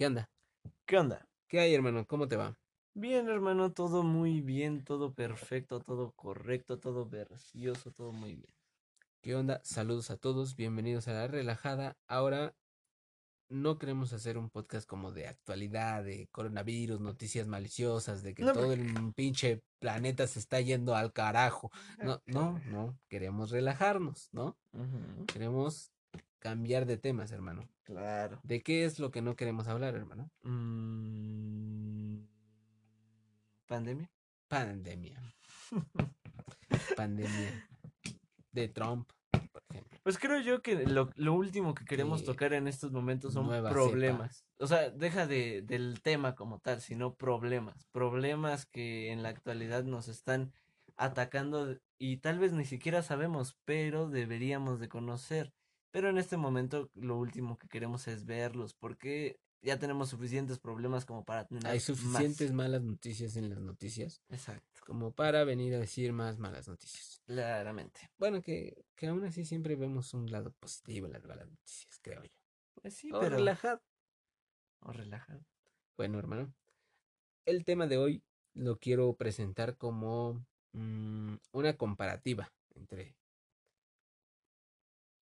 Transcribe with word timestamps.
¿Qué 0.00 0.06
onda? 0.06 0.30
¿Qué 0.86 0.96
onda? 0.96 1.28
¿Qué 1.46 1.60
hay, 1.60 1.74
hermano? 1.74 2.06
¿Cómo 2.06 2.26
te 2.26 2.34
va? 2.36 2.58
Bien, 2.94 3.28
hermano, 3.28 3.74
todo 3.74 4.02
muy 4.02 4.40
bien, 4.40 4.82
todo 4.82 5.12
perfecto, 5.12 5.80
todo 5.80 6.12
correcto, 6.12 6.78
todo 6.78 7.06
precioso, 7.06 7.92
todo 7.92 8.10
muy 8.10 8.34
bien. 8.36 8.54
¿Qué 9.20 9.34
onda? 9.34 9.60
Saludos 9.62 10.10
a 10.10 10.16
todos, 10.16 10.56
bienvenidos 10.56 11.06
a 11.08 11.12
la 11.12 11.28
relajada. 11.28 11.98
Ahora 12.08 12.54
no 13.50 13.76
queremos 13.76 14.14
hacer 14.14 14.38
un 14.38 14.48
podcast 14.48 14.88
como 14.88 15.12
de 15.12 15.26
actualidad, 15.26 16.02
de 16.02 16.28
coronavirus, 16.32 16.98
noticias 16.98 17.46
maliciosas, 17.46 18.22
de 18.22 18.32
que 18.32 18.42
No, 18.42 18.54
todo 18.54 18.72
el 18.72 19.12
pinche 19.12 19.62
planeta 19.80 20.26
se 20.26 20.38
está 20.38 20.62
yendo 20.62 20.94
al 20.94 21.12
carajo. 21.12 21.70
No, 22.22 22.22
no, 22.24 22.58
no, 22.70 22.98
queremos 23.10 23.50
relajarnos, 23.50 24.30
¿no? 24.32 24.56
Queremos 25.30 25.92
cambiar 26.40 26.86
de 26.86 26.96
temas, 26.96 27.30
hermano. 27.30 27.68
Claro. 27.84 28.40
¿De 28.42 28.62
qué 28.62 28.84
es 28.84 28.98
lo 28.98 29.10
que 29.10 29.22
no 29.22 29.36
queremos 29.36 29.68
hablar, 29.68 29.94
hermano? 29.94 30.30
Mm, 30.42 32.24
¿Pandemia? 33.66 34.10
Pandemia. 34.48 35.22
Pandemia. 36.96 37.68
De 38.50 38.68
Trump, 38.68 39.08
por 39.30 39.62
ejemplo. 39.70 40.00
Pues 40.02 40.18
creo 40.18 40.40
yo 40.40 40.60
que 40.60 40.86
lo, 40.86 41.10
lo 41.14 41.34
último 41.34 41.74
que 41.74 41.84
queremos 41.84 42.24
tocar 42.24 42.52
en 42.52 42.66
estos 42.66 42.90
momentos 42.90 43.34
son 43.34 43.48
problemas. 43.48 44.44
O 44.58 44.66
sea, 44.66 44.90
deja 44.90 45.26
de, 45.26 45.62
del 45.62 46.00
tema 46.02 46.34
como 46.34 46.58
tal, 46.58 46.80
sino 46.80 47.14
problemas. 47.14 47.86
Problemas 47.92 48.66
que 48.66 49.12
en 49.12 49.22
la 49.22 49.28
actualidad 49.28 49.84
nos 49.84 50.08
están 50.08 50.52
atacando 50.96 51.78
y 51.98 52.16
tal 52.16 52.38
vez 52.38 52.52
ni 52.52 52.64
siquiera 52.64 53.02
sabemos, 53.02 53.56
pero 53.64 54.08
deberíamos 54.08 54.80
de 54.80 54.88
conocer. 54.88 55.52
Pero 55.90 56.08
en 56.08 56.18
este 56.18 56.36
momento 56.36 56.90
lo 56.94 57.16
último 57.18 57.58
que 57.58 57.68
queremos 57.68 58.06
es 58.08 58.24
verlos, 58.24 58.74
porque 58.74 59.40
ya 59.62 59.78
tenemos 59.78 60.08
suficientes 60.08 60.58
problemas 60.58 61.04
como 61.04 61.24
para 61.24 61.46
tener 61.46 61.66
Hay 61.66 61.74
más. 61.78 61.82
suficientes 61.84 62.52
malas 62.52 62.82
noticias 62.82 63.36
en 63.36 63.50
las 63.50 63.60
noticias 63.60 64.22
Exacto, 64.28 64.80
como 64.86 65.12
para 65.12 65.44
venir 65.44 65.74
a 65.74 65.78
decir 65.78 66.12
más 66.12 66.38
malas 66.38 66.68
noticias. 66.68 67.20
claramente. 67.26 68.10
Bueno, 68.18 68.40
que, 68.40 68.84
que 68.94 69.08
aún 69.08 69.24
así 69.24 69.44
siempre 69.44 69.76
vemos 69.76 70.14
un 70.14 70.30
lado 70.30 70.52
positivo 70.52 71.06
en 71.06 71.12
las 71.12 71.24
malas 71.24 71.48
noticias, 71.50 71.98
creo 72.00 72.22
yo. 72.22 72.30
Pues 72.80 72.94
sí, 72.94 73.10
O 73.12 73.20
pero... 73.20 73.36
relajado. 73.36 73.82
O 74.80 74.92
relajado. 74.92 75.44
Bueno, 75.96 76.18
hermano, 76.18 76.54
el 77.44 77.64
tema 77.64 77.86
de 77.86 77.98
hoy 77.98 78.22
lo 78.54 78.78
quiero 78.78 79.12
presentar 79.14 79.76
como 79.76 80.46
mm, 80.72 81.34
una 81.52 81.76
comparativa 81.76 82.50
entre 82.74 83.14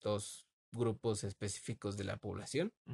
dos 0.02 0.46
grupos 0.71 1.23
específicos 1.23 1.97
de 1.97 2.03
la 2.05 2.17
población, 2.17 2.71
Mm. 2.85 2.93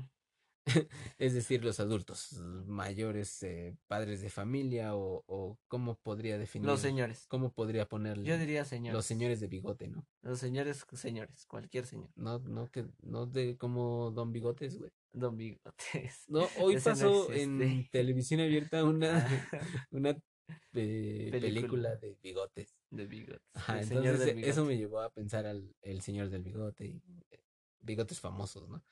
es 1.17 1.33
decir, 1.33 1.61
los 1.65 1.81
adultos 1.81 2.39
mayores, 2.67 3.43
eh, 3.43 3.75
padres 3.87 4.21
de 4.21 4.30
familia 4.30 4.95
o, 4.95 5.21
o 5.27 5.58
cómo 5.67 5.95
podría 5.95 6.37
definir, 6.37 6.67
Los 6.70 6.80
señores. 6.80 7.25
cómo 7.27 7.52
podría 7.52 7.86
ponerle 7.86 8.23
Yo 8.25 8.37
diría 8.37 8.64
señores. 8.64 8.93
los 8.95 9.05
señores 9.05 9.42
de 9.42 9.48
bigote, 9.48 9.89
¿no? 9.89 10.05
Los 10.21 10.39
señores, 10.39 10.86
señores, 10.93 11.45
cualquier 11.48 11.86
señor. 11.86 12.09
No, 12.15 12.39
no 12.39 12.71
que, 12.71 12.86
no 13.02 13.25
de 13.25 13.58
como 13.58 14.11
Don 14.11 14.31
Bigotes, 14.31 14.77
güey. 14.80 14.92
Don 15.11 15.36
Bigotes. 15.36 16.23
No, 16.30 16.48
hoy 16.61 16.75
Ese 16.75 16.92
no 16.92 16.95
pasó 16.95 17.33
en 17.33 17.61
existe. 17.61 17.89
televisión 17.92 18.39
abierta 18.39 18.86
una, 18.86 19.09
una 19.92 20.11
eh, 20.11 21.27
Película. 21.30 21.39
película 21.42 21.95
de 21.98 22.17
bigotes. 22.23 22.73
de 22.89 23.05
Bigotes. 23.05 23.42
Ajá, 23.53 23.80
el 23.81 23.86
señor 23.87 24.05
entonces 24.05 24.36
del 24.36 24.43
eso 24.45 24.64
me 24.64 24.77
llevó 24.77 25.02
a 25.02 25.09
pensar 25.09 25.45
al 25.45 25.75
el 25.81 26.02
señor 26.02 26.30
del 26.30 26.43
bigote 26.43 26.86
y 26.86 27.02
eh, 27.31 27.39
bigotes 27.83 28.20
famosos, 28.20 28.67
¿no? 28.70 28.83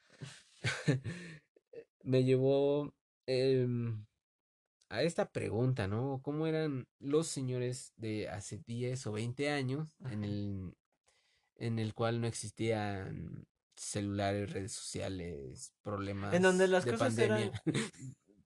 me 2.04 2.24
llevó 2.24 2.94
em, 3.28 4.06
a 4.90 5.04
esta 5.04 5.32
pregunta, 5.32 5.88
¿no? 5.88 6.22
¿Cómo 6.24 6.48
eran 6.48 6.88
los 7.00 7.28
señores 7.28 7.94
de 7.98 8.30
hace 8.30 8.60
10 8.68 9.08
o 9.08 9.14
20 9.14 9.50
años 9.52 9.98
en 10.10 10.24
el 10.24 10.76
en 11.56 11.80
el 11.80 11.94
cual 11.94 12.22
no 12.22 12.28
existían 12.28 13.48
celulares, 13.76 14.52
redes 14.52 14.74
sociales, 14.74 15.74
problemas 15.84 16.34
En 16.34 16.42
donde 16.44 16.68
las 16.68 16.86
de 16.86 16.92
cosas 16.92 17.16
pandemia? 17.16 17.46
eran. 17.46 17.62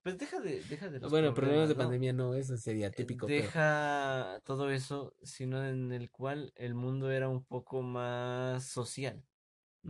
Pues 0.03 0.17
deja 0.19 0.39
de, 0.39 0.63
deja 0.65 0.89
de 0.89 0.99
los 1.01 1.11
bueno, 1.11 1.33
problemas 1.33 1.69
de 1.69 1.75
¿no? 1.75 1.79
pandemia 1.79 2.13
no, 2.13 2.35
eso 2.35 2.57
sería 2.57 2.91
Eh, 2.91 2.91
típico, 2.91 3.31
pero 3.31 3.41
Deja 3.43 4.41
todo 4.45 4.69
eso, 4.69 5.15
sino 5.23 5.65
en 5.65 5.91
el 5.91 6.11
cual 6.11 6.51
el 6.55 6.75
mundo 6.75 7.11
era 7.11 7.29
un 7.29 7.43
poco 7.45 7.81
más 7.81 8.65
social. 8.65 9.23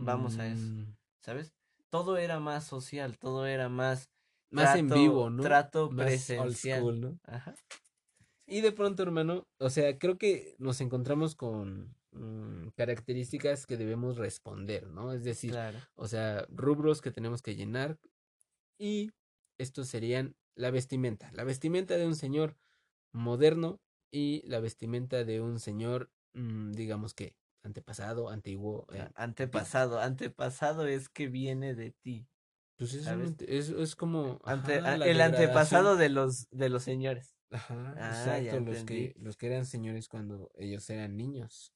Vamos 0.04 0.38
a 0.38 0.46
eso, 0.46 0.62
mm, 0.62 0.94
¿sabes? 1.20 1.52
Todo 1.90 2.16
era 2.18 2.40
más 2.40 2.64
social, 2.64 3.18
todo 3.18 3.46
era 3.46 3.68
más 3.68 4.10
más 4.50 4.76
en 4.76 4.88
vivo, 4.88 5.28
¿no? 5.30 5.42
Trato 5.42 5.90
Más 5.90 5.98
old 5.98 6.06
presencial. 6.06 6.80
school, 6.80 7.00
¿no? 7.00 7.18
Ajá. 7.24 7.54
Y 8.46 8.60
de 8.60 8.70
pronto, 8.72 9.02
hermano, 9.02 9.46
o 9.58 9.70
sea, 9.70 9.98
creo 9.98 10.18
que 10.18 10.54
nos 10.58 10.80
encontramos 10.80 11.34
con 11.34 11.94
mm, 12.12 12.68
características 12.76 13.66
que 13.66 13.76
debemos 13.76 14.16
responder, 14.18 14.86
¿no? 14.88 15.12
Es 15.12 15.24
decir, 15.24 15.50
Claro. 15.50 15.78
o 15.96 16.06
sea, 16.06 16.46
rubros 16.50 17.00
que 17.00 17.10
tenemos 17.10 17.42
que 17.42 17.56
llenar 17.56 17.98
y 18.78 19.10
estos 19.58 19.88
serían 19.88 20.36
la 20.54 20.70
vestimenta, 20.70 21.30
la 21.32 21.44
vestimenta 21.44 21.96
de 21.96 22.06
un 22.06 22.14
señor 22.14 22.56
moderno 23.12 23.80
y 24.12 24.42
la 24.46 24.60
vestimenta 24.60 25.24
de 25.24 25.40
un 25.40 25.58
señor, 25.58 26.10
mm, 26.34 26.72
digamos 26.72 27.14
que 27.14 27.34
antepasado, 27.66 28.28
antiguo. 28.30 28.86
Eh, 28.92 29.08
Antepasado, 29.14 30.00
antepasado 30.00 30.86
es 30.86 31.08
que 31.08 31.28
viene 31.28 31.74
de 31.74 31.90
ti. 31.90 32.26
pues 32.78 32.94
es, 32.94 33.06
es, 33.48 33.68
es 33.70 33.96
como 33.96 34.40
Ante- 34.44 34.78
ajá, 34.78 34.94
el 34.94 35.20
antepasado 35.20 35.96
de 35.96 36.08
los 36.08 36.48
de 36.50 36.68
los 36.68 36.82
señores. 36.82 37.34
Ajá, 37.50 37.94
Ah, 37.98 38.38
exacto, 38.38 38.60
los 38.60 38.84
que, 38.84 39.14
los 39.18 39.36
que 39.36 39.46
eran 39.46 39.66
señores 39.66 40.08
cuando 40.08 40.50
ellos 40.56 40.88
eran 40.90 41.16
niños. 41.16 41.72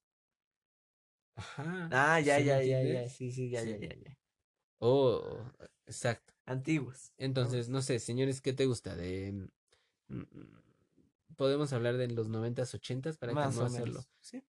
Ajá. 1.37 1.89
Ah, 1.93 2.21
ya, 2.21 2.37
¿sí 2.39 2.45
me 2.45 2.51
ya, 2.51 2.63
ya, 2.63 2.83
ya. 2.83 3.09
Sí, 3.09 3.31
sí, 3.33 3.51
ya, 3.51 3.63
Sí. 3.63 3.71
ya, 3.71 3.77
ya, 3.79 3.95
ya. 3.95 4.19
Oh, 4.81 5.23
exacto. 5.87 6.33
Antiguos. 6.47 7.13
Entonces, 7.19 7.69
no 7.69 7.83
sé, 7.83 7.99
señores, 7.99 8.41
¿qué 8.41 8.53
te 8.53 8.67
gusta? 8.67 8.97
De 8.97 9.33
mm, 10.09 10.17
mm, 10.19 10.63
podemos 11.37 11.73
hablar 11.73 11.97
de 11.97 12.09
los 12.09 12.29
noventas, 12.29 12.75
ochentas 12.75 13.17
para 13.19 13.35
Más 13.35 13.55
que 13.55 13.61
no 13.61 13.67
hacerlo. 13.67 14.05
Sí, 14.21 14.43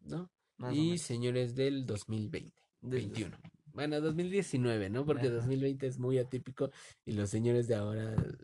¿no? 0.00 0.30
Más 0.60 0.74
Y 0.74 0.98
señores 0.98 1.54
del 1.54 1.86
2020, 1.86 2.62
Del- 2.82 3.08
21. 3.08 3.38
Bueno, 3.72 4.00
2019, 4.00 4.90
¿no? 4.90 5.06
Porque 5.06 5.26
Ajá. 5.28 5.36
2020 5.36 5.86
es 5.86 5.98
muy 5.98 6.18
atípico 6.18 6.70
y 7.04 7.12
los 7.12 7.30
señores 7.30 7.68
de 7.68 7.76
ahora, 7.76 8.14
no 8.16 8.34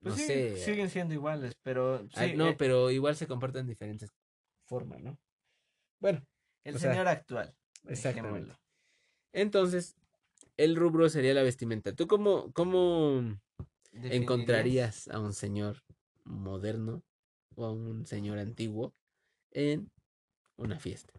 Pues 0.00 0.16
sí, 0.16 0.26
sé. 0.26 0.56
siguen 0.56 0.90
siendo 0.90 1.14
iguales, 1.14 1.56
pero 1.62 2.06
ah, 2.14 2.26
no, 2.34 2.48
eh, 2.48 2.56
pero 2.58 2.90
igual 2.90 3.16
se 3.16 3.26
comportan 3.26 3.66
de 3.66 3.72
diferentes 3.72 4.10
formas, 4.66 5.00
¿no? 5.00 5.18
Bueno, 6.00 6.26
el 6.64 6.76
o 6.76 6.78
sea, 6.78 6.90
señor 6.90 7.08
actual. 7.08 7.54
exactamente. 7.88 8.54
Entonces, 9.32 9.96
el 10.56 10.76
rubro 10.76 11.08
sería 11.08 11.34
la 11.34 11.42
vestimenta. 11.42 11.94
¿Tú 11.94 12.06
cómo, 12.06 12.52
cómo 12.52 13.38
encontrarías 13.92 15.08
a 15.08 15.20
un 15.20 15.32
señor 15.32 15.84
moderno 16.24 17.02
o 17.54 17.64
a 17.66 17.72
un 17.72 18.04
señor 18.04 18.38
antiguo 18.38 18.94
en 19.52 19.90
una 20.56 20.80
fiesta? 20.80 21.14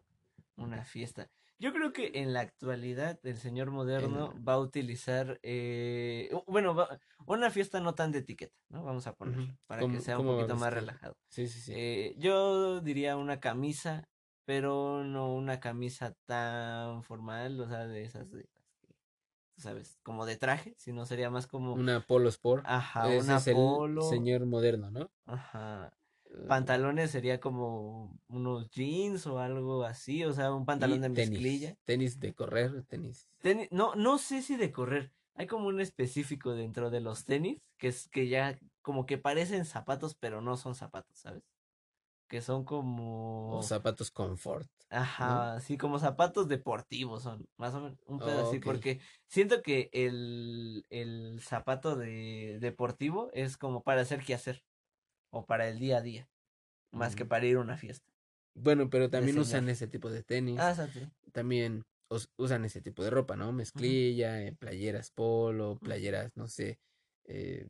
Una 0.58 0.84
fiesta. 0.84 1.30
Yo 1.60 1.74
creo 1.74 1.92
que 1.92 2.12
en 2.16 2.34
la 2.34 2.42
actualidad 2.42 3.20
el 3.24 3.38
señor 3.38 3.72
moderno 3.72 4.32
va 4.48 4.54
a 4.54 4.60
utilizar, 4.60 5.40
eh, 5.42 6.30
bueno, 6.46 6.76
va- 6.76 7.00
una 7.26 7.50
fiesta 7.50 7.80
no 7.80 7.96
tan 7.96 8.12
de 8.12 8.20
etiqueta, 8.20 8.54
¿no? 8.70 8.84
Vamos 8.84 9.08
a 9.08 9.14
ponerlo, 9.14 9.56
para 9.66 9.82
¿Cómo- 9.82 9.96
que 9.96 10.02
sea 10.02 10.20
un 10.20 10.26
poquito 10.28 10.56
más 10.56 10.72
relajado. 10.74 11.16
Sí, 11.30 11.48
sí, 11.48 11.60
sí. 11.62 11.74
Eh, 11.76 12.16
yo 12.20 12.80
diría 12.82 13.18
una 13.18 13.40
camisa, 13.40 14.04
pero 14.46 15.04
no 15.04 15.34
una 15.34 15.60
camisa 15.60 16.14
tan 16.26 17.04
formal, 17.04 17.60
o 17.60 17.68
sea, 17.68 17.88
de 17.88 18.04
esas, 18.04 18.30
de, 18.32 18.46
sabes, 19.58 19.98
como 20.04 20.26
de 20.26 20.38
traje, 20.38 20.76
sino 20.78 21.06
sería 21.06 21.30
más 21.30 21.48
como, 21.48 21.74
una 21.74 22.02
Polo 22.02 22.30
Sport. 22.30 22.66
ajá, 22.68 23.08
Ese 23.08 23.18
una 23.20 23.38
es 23.38 23.48
el 23.48 23.56
polo, 23.56 24.02
señor 24.04 24.46
moderno, 24.46 24.92
¿no? 24.92 25.10
ajá, 25.26 25.92
pantalones 26.48 27.12
sería 27.12 27.40
como 27.40 28.18
unos 28.28 28.70
jeans 28.70 29.26
o 29.28 29.40
algo 29.40 29.84
así, 29.84 30.24
o 30.24 30.34
sea, 30.34 30.54
un 30.54 30.66
pantalón 30.66 31.00
Y 31.00 31.02
de 31.02 31.10
tenis, 31.10 31.30
mezclilla. 31.32 31.76
Tenis 31.86 32.20
de 32.20 32.34
correr, 32.34 32.84
tenis. 32.84 33.30
Tenis, 33.42 33.68
no, 33.72 33.96
no 33.96 34.18
sé 34.18 34.42
si 34.42 34.56
de 34.58 34.72
correr. 34.72 35.12
Hay 35.36 35.48
como 35.48 35.68
un 35.68 35.80
específico 35.80 36.54
dentro 36.54 36.90
de 36.90 37.02
los 37.02 37.26
tenis 37.26 37.62
que 37.78 37.90
es 37.90 38.08
que 38.10 38.28
ya 38.28 38.58
como 38.82 39.06
que 39.06 39.18
parecen 39.18 39.66
zapatos, 39.66 40.16
pero 40.16 40.42
no 40.42 40.58
son 40.58 40.76
zapatos, 40.76 41.18
¿sabes? 41.18 41.44
Que 42.28 42.42
son 42.42 42.66
como 42.66 43.58
O 43.58 43.64
zapatos 43.64 44.12
confort. 44.12 44.68
Ajá, 44.90 45.56
así 45.56 45.78
como 45.78 46.00
zapatos 46.00 46.48
deportivos 46.48 47.24
son, 47.24 47.46
más 47.58 47.74
o 47.74 47.82
menos, 47.82 48.00
un 48.08 48.20
pedo 48.20 48.50
Oh, 48.50 48.60
porque 48.64 49.02
siento 49.28 49.62
que 49.62 49.90
el, 49.92 50.86
el 50.90 51.42
zapato 51.42 51.98
de 51.98 52.58
deportivo 52.62 53.30
es 53.34 53.58
como 53.58 53.84
para 53.84 54.02
hacer 54.02 54.24
qué 54.24 54.34
hacer, 54.34 54.64
o 55.38 55.46
para 55.46 55.68
el 55.68 55.80
día 55.80 55.98
a 55.98 56.02
día, 56.02 56.28
más 56.92 57.16
que 57.16 57.26
para 57.26 57.46
ir 57.46 57.58
a 57.58 57.62
una 57.62 57.78
fiesta. 57.78 58.06
Bueno, 58.56 58.90
pero 58.90 59.10
también 59.10 59.38
usan 59.38 59.70
ese 59.70 59.88
tipo 59.88 60.10
de 60.10 60.24
tenis. 60.24 60.60
Ah, 60.60 60.72
exacto. 60.72 61.00
También 61.32 61.84
us- 62.10 62.30
usan 62.38 62.66
ese 62.66 62.82
tipo 62.82 63.04
de 63.04 63.10
ropa, 63.10 63.36
¿no? 63.36 63.52
Mezclilla, 63.54 64.42
eh, 64.42 64.54
playeras 64.54 65.12
polo, 65.12 65.78
playeras, 65.78 66.32
no 66.36 66.48
sé, 66.48 66.80
eh, 67.26 67.68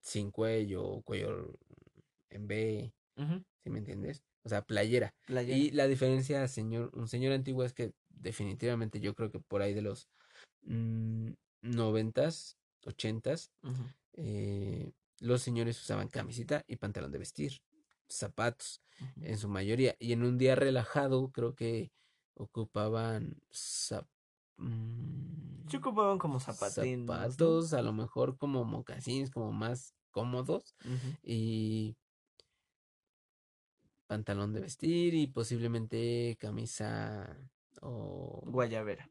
sin 0.00 0.30
cuello, 0.30 1.02
cuello 1.02 1.54
en 2.30 2.46
B, 2.48 2.92
Ujú, 3.16 3.42
¿sí 3.62 3.70
me 3.70 3.78
entiendes? 3.78 4.22
O 4.44 4.48
sea, 4.48 4.62
playera. 4.62 5.14
playera. 5.26 5.56
Y 5.56 5.70
la 5.70 5.86
diferencia, 5.86 6.46
señor, 6.48 6.90
un 6.94 7.08
señor 7.08 7.32
antiguo 7.32 7.64
es 7.64 7.72
que 7.72 7.92
definitivamente 8.10 9.00
yo 9.00 9.14
creo 9.14 9.30
que 9.30 9.40
por 9.40 9.62
ahí 9.62 9.74
de 9.74 9.82
los 9.82 10.08
mm, 10.62 11.32
noventas, 11.62 12.56
ochentas, 12.84 13.50
eh, 14.14 14.92
los 15.20 15.42
señores 15.42 15.80
usaban 15.80 16.08
camisita 16.08 16.64
y 16.66 16.76
pantalón 16.76 17.12
de 17.12 17.18
vestir, 17.18 17.62
zapatos 18.08 18.82
en 19.20 19.38
su 19.38 19.48
mayoría. 19.48 19.96
Y 19.98 20.12
en 20.12 20.22
un 20.22 20.38
día 20.38 20.54
relajado 20.54 21.30
creo 21.32 21.54
que 21.54 21.92
ocupaban 22.34 23.40
zap- 23.50 24.08
mm, 24.56 25.68
Sí 25.68 25.76
ocupaban 25.78 26.18
como 26.18 26.38
zapatín. 26.38 27.06
¿no? 27.06 27.12
zapatos, 27.14 27.72
a 27.72 27.82
lo 27.82 27.92
mejor 27.92 28.36
como 28.36 28.64
mocasines, 28.64 29.30
como 29.30 29.52
más 29.52 29.94
cómodos. 30.12 30.76
Y 31.22 31.96
pantalón 34.06 34.52
de 34.52 34.60
vestir 34.60 35.14
y 35.14 35.26
posiblemente 35.26 36.36
camisa 36.38 37.36
o 37.82 38.42
Guayabera. 38.46 39.10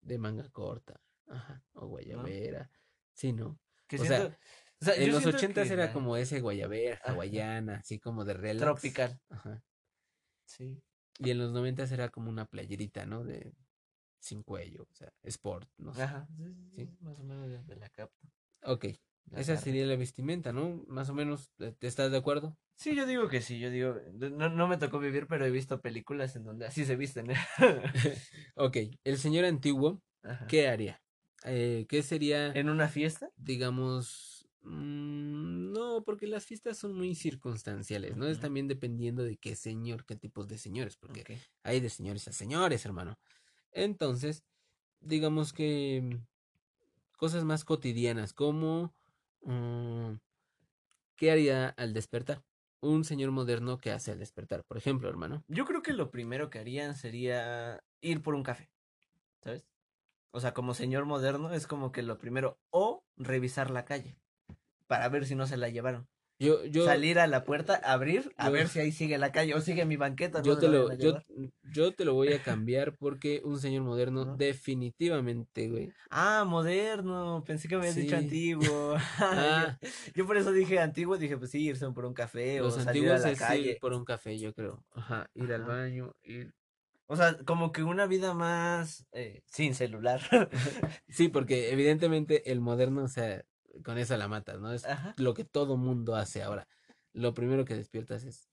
de 0.00 0.18
manga 0.18 0.48
corta. 0.50 1.00
Ajá, 1.28 1.62
o 1.74 1.86
guayabera. 1.86 2.70
Sí, 3.14 3.32
¿no? 3.32 3.58
Que 3.86 3.96
O 3.96 4.04
sea, 4.04 4.36
o 4.82 4.84
sea, 4.84 4.94
En 4.96 5.12
los 5.12 5.24
ochentas 5.26 5.68
que 5.68 5.74
era 5.74 5.92
como 5.92 6.16
ese 6.16 6.40
guayabera, 6.40 6.96
Ajá. 7.02 7.12
hawaiana, 7.12 7.76
así 7.76 7.98
como 7.98 8.24
de 8.24 8.34
relax. 8.34 8.60
Tropical. 8.60 9.20
Ajá. 9.30 9.62
Sí. 10.44 10.82
Y 11.18 11.30
en 11.30 11.38
los 11.38 11.52
noventas 11.52 11.92
era 11.92 12.08
como 12.10 12.28
una 12.28 12.46
playerita, 12.46 13.06
¿no? 13.06 13.24
De 13.24 13.54
sin 14.18 14.42
cuello, 14.42 14.86
o 14.90 14.94
sea, 14.94 15.12
sport, 15.22 15.68
no 15.78 15.94
sé. 15.94 16.02
Ajá. 16.02 16.28
Sí, 16.36 16.54
sí, 16.76 16.88
Más 17.00 17.18
o 17.18 17.24
menos 17.24 17.66
de- 17.66 17.76
la 17.76 17.88
capta. 17.88 18.28
Ok, 18.64 18.86
la 19.30 19.40
esa 19.40 19.56
sería 19.56 19.86
la 19.86 19.96
vestimenta, 19.96 20.52
¿no? 20.52 20.84
Más 20.88 21.08
o 21.08 21.14
menos, 21.14 21.50
¿te 21.56 21.72
te 21.72 21.86
estás 21.86 22.10
de 22.12 22.18
acuerdo? 22.18 22.56
Sí, 22.76 22.94
yo 22.96 23.06
digo 23.06 23.28
que 23.28 23.40
sí, 23.40 23.58
yo 23.60 23.70
digo, 23.70 23.96
no, 24.12 24.48
no 24.48 24.68
me 24.68 24.76
tocó 24.78 24.98
vivir, 24.98 25.26
pero 25.28 25.44
he 25.46 25.50
visto 25.50 25.80
películas 25.80 26.34
en 26.36 26.44
donde 26.44 26.66
así 26.66 26.84
se 26.84 26.96
visten. 26.96 27.30
¿eh? 27.30 27.36
Ok, 28.56 28.76
el 29.04 29.18
señor 29.18 29.44
antiguo, 29.44 30.02
Ajá. 30.22 30.46
¿qué 30.46 30.68
haría? 30.68 31.00
Eh, 31.44 31.86
¿Qué 31.88 32.02
sería, 32.02 32.52
¿En 32.52 32.68
una 32.68 32.88
fiesta? 32.88 33.30
digamos, 33.36 34.41
no, 34.64 36.04
porque 36.04 36.26
las 36.26 36.46
fiestas 36.46 36.78
son 36.78 36.94
muy 36.94 37.14
circunstanciales, 37.14 38.16
¿no? 38.16 38.26
Es 38.26 38.40
también 38.40 38.68
dependiendo 38.68 39.24
de 39.24 39.36
qué 39.36 39.56
señor, 39.56 40.04
qué 40.04 40.16
tipos 40.16 40.48
de 40.48 40.58
señores, 40.58 40.96
porque 40.96 41.38
hay 41.64 41.80
de 41.80 41.90
señores 41.90 42.28
a 42.28 42.32
señores, 42.32 42.84
hermano. 42.86 43.18
Entonces, 43.72 44.44
digamos 45.00 45.52
que 45.52 46.00
mm, 46.02 47.16
cosas 47.16 47.44
más 47.44 47.64
cotidianas, 47.64 48.32
como 48.32 48.94
mm, 49.42 50.14
¿qué 51.16 51.30
haría 51.32 51.68
al 51.70 51.92
despertar? 51.92 52.42
Un 52.80 53.04
señor 53.04 53.30
moderno 53.30 53.78
que 53.78 53.90
hace 53.90 54.12
al 54.12 54.18
despertar, 54.18 54.64
por 54.64 54.76
ejemplo, 54.76 55.08
hermano. 55.08 55.44
Yo 55.48 55.64
creo 55.64 55.82
que 55.82 55.92
lo 55.92 56.10
primero 56.10 56.50
que 56.50 56.58
harían 56.58 56.94
sería 56.94 57.82
ir 58.00 58.22
por 58.22 58.34
un 58.34 58.42
café, 58.42 58.70
¿sabes? 59.40 59.66
O 60.30 60.40
sea, 60.40 60.54
como 60.54 60.74
señor 60.74 61.04
moderno 61.04 61.52
es 61.52 61.66
como 61.66 61.92
que 61.92 62.02
lo 62.02 62.18
primero, 62.18 62.58
o 62.70 63.04
revisar 63.16 63.70
la 63.70 63.84
calle 63.84 64.21
para 64.92 65.08
ver 65.08 65.24
si 65.24 65.34
no 65.34 65.46
se 65.46 65.56
la 65.56 65.70
llevaron. 65.70 66.06
Yo, 66.38 66.66
yo, 66.66 66.84
Salir 66.84 67.18
a 67.18 67.26
la 67.26 67.44
puerta, 67.44 67.76
abrir, 67.76 68.34
a 68.36 68.50
ver 68.50 68.68
si 68.68 68.78
ahí 68.78 68.92
sigue 68.92 69.16
la 69.16 69.32
calle 69.32 69.54
o 69.54 69.60
sigue 69.62 69.86
mi 69.86 69.96
banqueta. 69.96 70.40
no 70.40 70.44
yo 70.44 70.58
te 70.58 70.68
lo, 70.68 70.92
yo, 70.98 71.18
yo 71.62 71.94
te 71.94 72.04
lo 72.04 72.12
voy 72.12 72.34
a 72.34 72.42
cambiar 72.42 72.94
porque 72.98 73.40
un 73.42 73.58
señor 73.58 73.84
moderno 73.84 74.36
definitivamente, 74.36 75.70
güey. 75.70 75.94
Ah, 76.10 76.44
moderno, 76.46 77.42
pensé 77.46 77.68
que 77.68 77.76
me 77.76 77.82
habías 77.82 77.96
dicho 77.96 78.16
antiguo. 78.16 78.96
Ah. 79.18 79.78
yo, 79.80 79.88
yo 80.14 80.26
por 80.26 80.36
eso 80.36 80.52
dije 80.52 80.78
antiguo, 80.78 81.16
dije 81.16 81.38
pues 81.38 81.52
sí, 81.52 81.62
irse 81.62 81.88
por 81.90 82.04
un 82.04 82.12
café 82.12 82.58
Los 82.58 82.76
o 82.76 82.80
salir 82.82 83.10
a 83.10 83.16
la 83.18 83.30
es 83.30 83.38
calle. 83.38 83.70
ir 83.70 83.78
por 83.80 83.94
un 83.94 84.04
café, 84.04 84.38
yo 84.38 84.52
creo. 84.52 84.84
Ajá, 84.92 85.30
ir 85.32 85.50
al 85.54 85.64
baño, 85.64 86.14
ir. 86.22 86.52
O 87.06 87.16
sea, 87.16 87.38
como 87.46 87.72
que 87.72 87.82
una 87.82 88.06
vida 88.06 88.34
más 88.34 89.06
eh, 89.12 89.42
sin 89.46 89.74
celular. 89.74 90.20
Sí, 91.08 91.28
porque 91.28 91.72
evidentemente 91.72 92.50
el 92.50 92.60
moderno, 92.60 93.04
o 93.04 93.08
sea, 93.08 93.44
con 93.84 93.98
eso 93.98 94.16
la 94.16 94.28
matas, 94.28 94.60
¿no? 94.60 94.72
Es 94.72 94.84
Ajá. 94.84 95.14
lo 95.16 95.34
que 95.34 95.44
todo 95.44 95.76
mundo 95.76 96.14
hace 96.16 96.42
ahora. 96.42 96.68
Lo 97.12 97.34
primero 97.34 97.64
que 97.64 97.74
despiertas 97.76 98.24
es, 98.24 98.48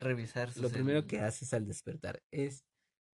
Revisar 0.00 0.50
su 0.52 0.62
lo 0.62 0.70
primero 0.70 1.06
que 1.06 1.10
celular. 1.16 1.28
haces 1.28 1.52
al 1.52 1.66
despertar 1.66 2.22
es 2.30 2.64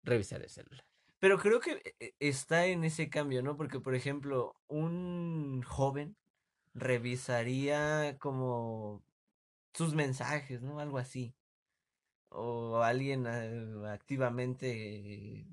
revisar 0.04 0.42
el 0.44 0.50
celular. 0.50 0.86
Pero 1.19 1.40
creo 1.40 1.60
que 1.60 1.96
eh, 2.00 2.13
está 2.19 2.66
en 2.68 2.84
ese 2.84 3.10
cambio, 3.10 3.42
¿no? 3.42 3.57
Porque, 3.57 3.80
por 3.80 3.96
ejemplo, 3.96 4.56
un 4.68 5.63
joven 5.63 6.16
revisaría 6.74 8.18
como 8.19 9.04
sus 9.74 9.94
mensajes, 9.96 10.62
¿no? 10.62 10.80
Algo 10.80 10.98
así. 11.00 11.36
O 12.30 12.81
alguien 12.84 13.25
eh, 13.28 13.88
activamente 13.90 15.48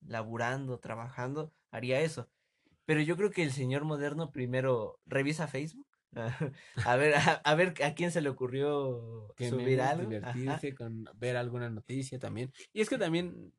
laburando, 0.00 0.78
trabajando, 0.78 1.52
haría 1.70 2.00
eso. 2.00 2.28
Pero 2.90 3.02
yo 3.02 3.16
creo 3.16 3.30
que 3.30 3.44
el 3.44 3.52
señor 3.52 3.84
moderno 3.84 4.32
primero 4.32 4.98
revisa 5.06 5.46
Facebook. 5.46 5.86
A 6.84 6.96
ver, 6.96 7.14
a, 7.14 7.34
a 7.44 7.54
ver 7.54 7.72
a 7.84 7.94
quién 7.94 8.10
se 8.10 8.20
le 8.20 8.28
ocurrió 8.28 9.32
Que 9.36 9.48
subir 9.48 9.80
algo. 9.80 10.02
ajá. 10.02 10.32
divertirse 10.32 10.74
con 10.74 11.04
ver 11.14 11.36
alguna 11.36 11.70
noticia 11.70 12.18
también. 12.18 12.50
Y 12.72 12.80
es 12.80 12.88
que 12.88 12.98
también 12.98 13.54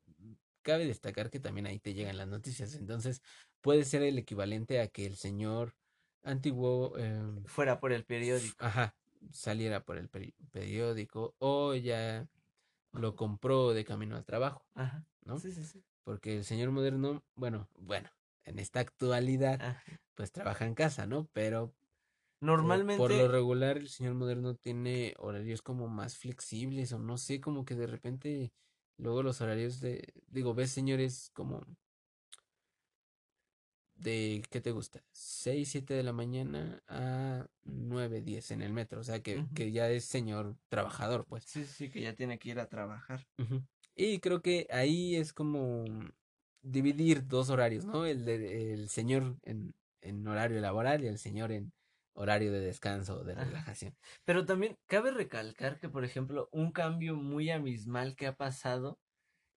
cabe 0.64 0.86
destacar 0.86 1.30
que 1.30 1.40
también 1.40 1.66
ahí 1.66 1.80
te 1.80 1.94
llegan 1.94 2.18
las 2.18 2.28
noticias. 2.28 2.76
Entonces 2.76 3.22
puede 3.62 3.86
ser 3.86 4.04
el 4.04 4.18
equivalente 4.18 4.82
a 4.82 4.90
que 4.90 5.06
el 5.06 5.16
señor 5.16 5.76
antiguo, 6.24 6.98
em, 6.98 7.42
Fuera 7.46 7.80
por 7.80 7.94
el 7.94 8.04
periódico. 8.04 8.58
ajá, 8.60 8.98
saliera 9.32 9.86
por 9.86 9.98
el 9.98 10.10
peri- 10.12 10.36
periódico 10.52 11.36
o 11.40 11.74
ya 11.74 12.28
lo 12.92 13.16
compró 13.16 13.72
de 13.74 13.86
camino 13.86 14.18
al 14.18 14.26
trabajo, 14.26 14.66
Ajá. 14.76 15.06
¿no? 15.24 15.40
Sí, 15.40 15.54
sí, 15.54 15.64
sí. 15.64 15.82
Porque 16.04 16.36
el 16.36 16.44
señor 16.44 16.72
moderno, 16.72 17.24
bueno, 17.36 17.70
bueno, 17.80 18.10
en 18.46 18.60
esta 18.60 18.80
actualidad, 18.80 19.78
pues 20.16 20.32
trabaja 20.32 20.66
en 20.66 20.76
casa, 20.76 21.06
¿no? 21.06 21.30
Pero 21.34 21.74
Normalmente. 22.42 22.98
por 22.98 23.12
lo 23.12 23.28
regular 23.28 23.78
el 23.78 23.88
señor 23.88 24.16
moderno 24.16 24.56
tiene 24.56 25.14
horarios 25.20 25.62
como 25.62 25.88
más 25.88 26.18
flexibles 26.18 26.92
o 26.92 27.00
no 27.00 27.18
sé, 27.18 27.40
como 27.40 27.66
que 27.66 27.76
de 27.76 27.88
repente 27.88 28.52
luego 28.98 29.24
los 29.24 29.42
horarios 29.42 29.80
de, 29.80 30.14
digo, 30.28 30.54
ves 30.54 30.72
señores 30.72 31.32
como 31.34 31.62
de, 33.96 34.42
¿qué 34.50 34.62
te 34.62 34.72
gusta? 34.72 35.04
6, 35.12 35.70
7 35.70 35.94
de 35.94 36.04
la 36.04 36.14
mañana 36.14 36.82
a 36.88 37.48
9, 37.64 38.22
10 38.22 38.50
en 38.52 38.64
el 38.64 38.74
metro, 38.74 39.00
o 39.02 39.04
sea 39.04 39.22
que, 39.22 39.46
que 39.54 39.72
ya 39.72 39.90
es 39.90 40.06
señor 40.06 40.56
trabajador, 40.70 41.26
pues. 41.26 41.44
Sí, 41.46 41.66
sí, 41.66 41.90
que 41.90 42.02
ya 42.02 42.16
tiene 42.16 42.40
que 42.40 42.50
ir 42.50 42.60
a 42.60 42.68
trabajar. 42.68 43.28
Y 43.96 44.20
creo 44.20 44.42
que 44.42 44.68
ahí 44.72 45.16
es 45.16 45.34
como 45.34 45.86
dividir 46.62 47.28
dos 47.28 47.50
horarios, 47.50 47.86
¿no? 47.86 48.06
El 48.06 48.26
de, 48.26 48.74
el 48.74 48.90
señor 48.90 49.38
en, 49.44 49.74
en 50.02 50.28
horario 50.28 50.60
laboral 50.62 51.04
y 51.04 51.08
el 51.08 51.18
señor 51.18 51.52
en 51.52 51.72
horario 52.14 52.52
de 52.52 52.60
descanso 52.60 53.20
o 53.20 53.24
de 53.24 53.36
relajación. 53.36 53.96
Pero 54.26 54.46
también 54.46 54.76
cabe 54.88 55.12
recalcar 55.12 55.80
que, 55.80 55.90
por 55.90 56.04
ejemplo, 56.04 56.50
un 56.52 56.72
cambio 56.72 57.16
muy 57.16 57.50
abismal 57.50 58.16
que 58.16 58.28
ha 58.28 58.34
pasado 58.36 59.00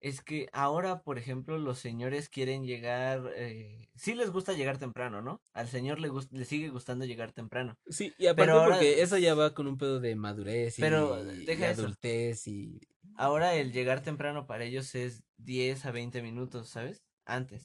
es 0.01 0.21
que 0.23 0.49
ahora, 0.53 1.01
por 1.03 1.19
ejemplo, 1.19 1.57
los 1.57 1.79
señores 1.79 2.29
quieren 2.29 2.65
llegar, 2.65 3.33
eh, 3.37 3.89
sí 3.95 4.15
les 4.15 4.31
gusta 4.31 4.53
llegar 4.53 4.77
temprano, 4.77 5.23
¿no? 5.23 5.41
Al 5.55 5.67
señor 5.69 5.99
le, 5.99 6.11
le 6.31 6.45
sigue 6.45 6.69
gustando 6.69 7.07
llegar 7.07 7.33
temprano. 7.33 7.75
Sí, 7.89 8.13
y 8.19 8.27
aparte 8.27 8.53
ahora- 8.53 8.77
porque 8.77 9.01
eso 9.03 9.17
ya 9.17 9.35
va 9.35 9.55
con 9.55 9.67
un 9.67 9.79
pedo 9.79 10.01
de 10.01 10.15
madurez 10.15 10.79
y, 10.79 10.83
Pero 10.83 11.25
y 11.33 11.47
deja 11.47 11.71
eso. 11.71 11.83
adultez 11.83 12.47
y 12.47 12.81
Ahora 13.17 13.55
el 13.55 13.73
llegar 13.73 14.03
temprano 14.03 14.47
para 14.47 14.65
ellos 14.65 14.95
es 14.95 15.23
10 15.45 15.85
a 15.87 15.91
20 15.93 16.23
minutos, 16.23 16.69
¿sabes? 16.69 17.05
Antes. 17.25 17.65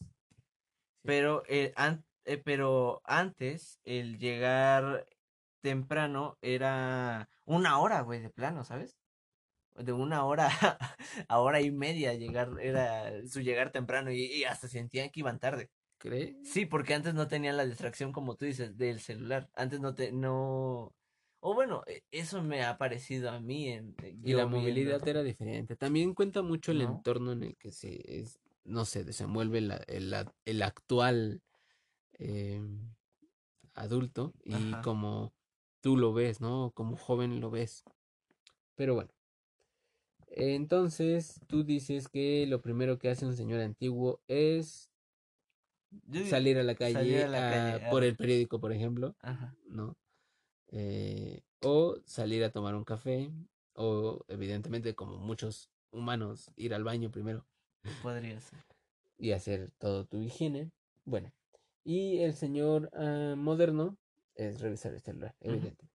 Pero, 1.04 1.44
eh, 1.48 1.74
an- 1.76 2.06
eh, 2.26 2.38
pero 2.38 3.02
antes 3.06 3.80
el 3.84 4.18
llegar 4.20 5.08
temprano 5.62 6.38
era 6.42 7.30
una 7.46 7.80
hora, 7.80 8.02
güey, 8.02 8.22
de 8.22 8.30
plano, 8.30 8.64
¿sabes? 8.64 8.96
de 9.76 9.94
una 9.94 10.26
hora 10.26 10.50
a 11.28 11.40
hora 11.40 11.62
y 11.62 11.72
media 11.72 12.14
llegar, 12.14 12.50
era 12.62 13.26
su 13.28 13.42
llegar 13.42 13.72
temprano 13.72 14.12
y, 14.12 14.26
y 14.26 14.44
hasta 14.44 14.68
sentían 14.68 15.10
que 15.10 15.22
iban 15.22 15.40
tarde. 15.40 15.70
¿Crees? 15.98 16.36
Sí, 16.44 16.66
porque 16.66 16.94
antes 16.94 17.14
no 17.14 17.28
tenían 17.28 17.58
la 17.58 17.66
distracción, 17.66 18.12
como 18.14 18.36
tú 18.36 18.46
dices, 18.46 18.78
del 18.78 19.00
celular. 19.02 19.50
Antes 19.54 19.80
no 19.82 19.94
te, 19.96 20.12
no, 20.12 20.94
o 21.42 21.54
bueno, 21.54 21.84
e- 21.88 22.04
eso 22.12 22.42
me 22.44 22.64
ha 22.64 22.78
parecido 22.78 23.30
a 23.32 23.40
mí 23.40 23.70
en 23.70 23.96
eh, 24.04 24.16
Y 24.24 24.34
la 24.34 24.46
movilidad 24.46 25.06
era 25.08 25.24
diferente. 25.24 25.76
También 25.76 26.14
cuenta 26.14 26.42
mucho 26.42 26.72
el 26.72 26.80
¿no? 26.80 26.96
entorno 26.96 27.32
en 27.32 27.44
el 27.44 27.56
que 27.58 27.72
se, 27.72 28.20
es, 28.20 28.40
no 28.64 28.86
sé, 28.86 29.04
desenvuelve 29.04 29.62
la- 29.62 29.84
el, 29.88 30.14
el 30.46 30.62
actual 30.62 31.42
em, 32.14 32.80
adulto 33.74 34.34
y 34.44 34.54
Ajá. 34.54 34.82
como 34.82 35.32
tú 35.82 35.96
lo 35.98 36.14
ves, 36.14 36.42
¿no? 36.42 36.72
Como 36.76 36.98
joven 36.98 37.40
lo 37.40 37.50
ves. 37.50 37.84
Pero 38.76 38.96
bueno, 38.96 39.10
entonces 40.28 41.40
tú 41.48 41.64
dices 41.64 42.08
que 42.08 42.46
lo 42.48 42.62
primero 42.62 42.98
que 43.00 43.10
hace 43.10 43.26
un 43.26 43.36
señor 43.36 43.62
antiguo 43.62 44.20
es 44.28 44.90
Yo 46.08 46.26
salir 46.26 46.58
a 46.58 46.64
la 46.64 46.76
calle 46.76 47.24
a 47.24 47.28
la 47.28 47.40
calle, 47.40 47.86
a- 47.86 47.90
por 47.92 48.04
a- 48.04 48.06
el 48.08 48.16
periódico, 48.16 48.60
por 48.60 48.72
ejemplo, 48.72 49.16
Ajá. 49.22 49.56
¿no? 49.70 49.96
Eh, 50.72 51.42
o 51.62 51.98
salir 52.06 52.44
a 52.44 52.52
tomar 52.52 52.76
un 52.76 52.84
café, 52.84 53.32
o 53.74 54.24
evidentemente 54.28 54.94
como 54.96 55.18
muchos 55.18 55.70
humanos, 55.92 56.52
ir 56.56 56.74
al 56.74 56.84
baño 56.84 57.10
primero 57.12 57.46
Podría 58.04 58.40
ser. 58.40 58.60
y 59.18 59.32
hacer 59.32 59.72
todo 59.80 60.06
tu 60.06 60.22
higiene. 60.22 60.72
Bueno, 61.06 61.32
y 61.84 62.20
el 62.20 62.34
señor 62.34 62.90
ah, 62.94 63.34
moderno 63.36 63.98
es 64.36 64.62
revisar 64.62 64.94
el 64.94 65.02
celular, 65.02 65.36
Ujú. 65.42 65.54
evidente. 65.54 65.90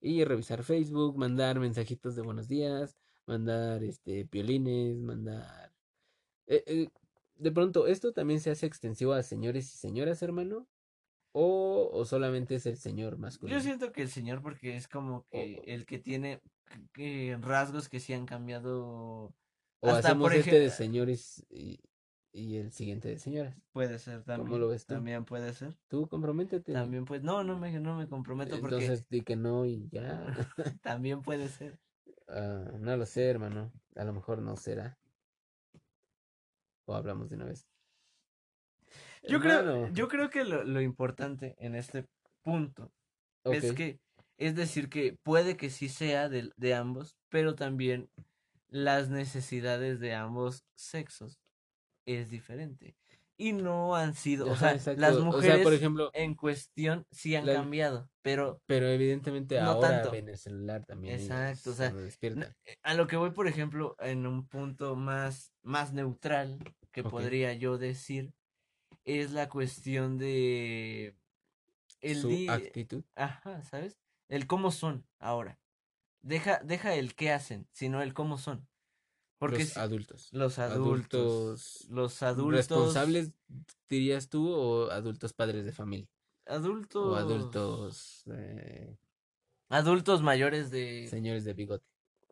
Y 0.00 0.24
revisar 0.24 0.62
Facebook, 0.62 1.18
mandar 1.18 1.58
mensajitos 1.60 2.14
de 2.14 2.22
buenos 2.22 2.48
días, 2.48 2.96
mandar 3.26 3.82
este 3.84 4.24
piolines, 4.26 4.96
mandar... 4.98 5.72
eh, 6.46 6.62
eh, 6.66 6.88
de 7.36 7.52
pronto, 7.52 7.86
¿esto 7.86 8.12
también 8.12 8.40
se 8.40 8.50
hace 8.50 8.66
extensivo 8.66 9.12
a 9.12 9.22
señores 9.22 9.74
y 9.74 9.78
señoras, 9.78 10.22
hermano? 10.22 10.66
¿O, 11.32 11.90
o 11.92 12.04
solamente 12.04 12.56
es 12.56 12.66
el 12.66 12.76
señor 12.76 13.12
Yo 13.14 13.18
masculino? 13.18 13.60
siento 13.60 13.92
que 13.92 14.02
el 14.02 14.08
señor, 14.10 14.42
porque 14.42 14.76
es 14.76 14.88
como 14.88 15.26
que 15.30 15.62
el 15.66 15.86
que 15.86 15.98
tiene 15.98 16.40
que- 16.92 17.38
rasgos 17.40 17.88
que 17.88 18.00
sí 18.00 18.12
han 18.12 18.26
cambiado. 18.26 19.32
¿O 19.82 19.86
Hasta 19.88 19.98
hacemos 20.08 20.28
por 20.28 20.34
este 20.34 20.58
de 20.58 20.70
señores 20.70 21.46
y, 21.48 21.80
y 22.32 22.56
el 22.56 22.72
siguiente 22.72 23.08
de 23.08 23.18
señoras? 23.18 23.56
puede 23.72 23.98
ser 23.98 24.22
¿Cómo 24.24 24.36
también. 24.38 24.60
lo 24.60 24.68
ves 24.68 24.84
tú? 24.86 24.94
También 24.94 25.24
puede 25.24 25.52
ser. 25.54 25.74
Tú 25.88 26.08
comprométete. 26.08 26.72
También 26.72 27.04
pues 27.04 27.22
no, 27.22 27.44
no 27.44 27.58
me, 27.58 27.78
no 27.78 27.96
me 27.96 28.08
comprometo 28.08 28.60
porque 28.60 28.76
Entonces 28.76 29.08
di 29.08 29.20
que 29.22 29.36
no 29.36 29.64
y 29.66 29.88
ya. 29.90 30.20
también 30.82 31.22
puede 31.22 31.48
ser. 31.48 31.78
Ah, 32.28 32.72
no 32.78 32.96
lo 32.96 33.06
sé, 33.06 33.28
hermano. 33.28 33.72
A 33.96 34.04
lo 34.04 34.12
mejor 34.12 34.42
no 34.42 34.56
será. 34.56 34.98
O 36.86 36.94
hablamos 36.94 37.30
de 37.30 37.36
una 37.36 37.46
vez. 37.46 37.66
Yo 39.22 39.40
creo, 39.40 39.88
yo 39.92 40.08
creo 40.08 40.30
que 40.30 40.44
lo, 40.44 40.64
lo 40.64 40.80
importante 40.80 41.54
en 41.58 41.74
este 41.74 42.06
punto 42.42 42.90
es 43.44 43.72
que, 43.72 43.98
es 44.38 44.54
decir, 44.54 44.88
que 44.88 45.16
puede 45.22 45.56
que 45.56 45.70
sí 45.70 45.88
sea 45.88 46.28
de, 46.28 46.50
de 46.56 46.74
ambos, 46.74 47.16
pero 47.28 47.54
también 47.54 48.08
las 48.68 49.08
necesidades 49.10 50.00
de 50.00 50.14
ambos 50.14 50.64
sexos 50.74 51.38
es 52.06 52.30
diferente. 52.30 52.94
Y 53.36 53.52
no 53.52 53.96
han 53.96 54.14
sido, 54.14 54.50
o 54.50 54.56
sea, 54.56 54.72
las 54.74 54.76
exacto. 54.76 55.10
O 55.10 55.12
sea, 55.12 55.24
mujeres 55.24 55.64
por 55.64 55.72
ejemplo, 55.72 56.10
en 56.12 56.34
cuestión 56.34 57.04
sí 57.10 57.36
han 57.36 57.46
la- 57.46 57.54
cambiado, 57.54 58.10
pero 58.22 58.60
pero 58.66 58.86
evidentemente 58.86 59.58
no 59.58 59.70
ahora 59.70 60.02
tanto. 60.02 60.10
ven 60.10 60.28
el 60.28 60.36
celular 60.36 60.84
también. 60.84 61.20
Exacto, 61.20 61.70
o 61.70 61.74
sea, 61.74 61.94
eh, 62.66 62.76
a 62.82 62.94
lo 62.94 63.06
que 63.06 63.16
voy, 63.16 63.30
por 63.30 63.48
ejemplo, 63.48 63.96
en 63.98 64.26
un 64.26 64.46
punto 64.46 64.94
más, 64.94 65.52
más 65.62 65.94
neutral 65.94 66.58
que 66.92 67.02
podría 67.02 67.54
yo 67.54 67.78
decir, 67.78 68.30
es 69.04 69.32
la 69.32 69.48
cuestión 69.48 70.18
de 70.18 71.16
el 72.00 72.20
Su 72.20 72.44
actitud. 72.48 73.04
Ajá, 73.16 73.62
¿sabes? 73.64 73.98
El 74.28 74.46
cómo 74.46 74.70
son 74.70 75.06
ahora. 75.18 75.60
Deja, 76.22 76.60
deja 76.64 76.94
el 76.94 77.14
qué 77.14 77.32
hacen, 77.32 77.68
sino 77.72 78.02
el 78.02 78.14
cómo 78.14 78.38
son. 78.38 78.68
Porque 79.38 79.64
Los 79.64 79.70
si- 79.74 79.80
adultos. 79.80 80.30
los 80.32 80.58
adultos, 80.58 80.74
Adultos 80.74 81.88
los 81.90 82.22
adultos, 82.22 82.56
responsables, 82.56 83.32
dirías 83.88 84.28
tú, 84.28 84.48
o 84.50 84.90
adultos 84.90 85.32
padres 85.32 85.64
de 85.64 85.72
familia. 85.72 86.08
adultos, 86.46 87.06
O 87.06 87.16
adultos 87.16 88.24
eh, 88.32 88.98
adultos 89.70 90.22
mayores 90.22 90.70
de, 90.70 91.08
señores 91.08 91.44
de 91.44 91.52
bigote. 91.54 91.84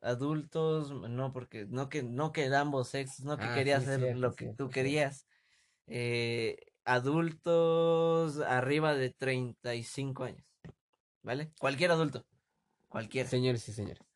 adultos, 0.02 0.90
no 0.92 1.32
porque, 1.32 1.66
no 1.66 1.88
que, 1.88 2.02
no 2.02 2.32
que 2.32 2.46
ambos 2.54 2.88
sexos, 2.88 3.25
no 3.25 3.38
que 3.38 3.46
Ah, 3.46 3.54
quería 3.54 3.76
sí, 3.76 3.82
hacer 3.82 4.16
lo 4.16 4.34
que 4.34 4.48
tú 4.56 4.70
querías. 4.70 5.27
Eh, 5.88 6.57
adultos 6.85 8.38
arriba 8.40 8.95
de 8.95 9.11
35 9.11 10.25
años, 10.25 10.45
¿vale? 11.23 11.52
Cualquier 11.59 11.90
adulto, 11.90 12.26
cualquiera. 12.88 13.28
Señores 13.28 13.68
y 13.68 13.73
señoras. 13.73 14.07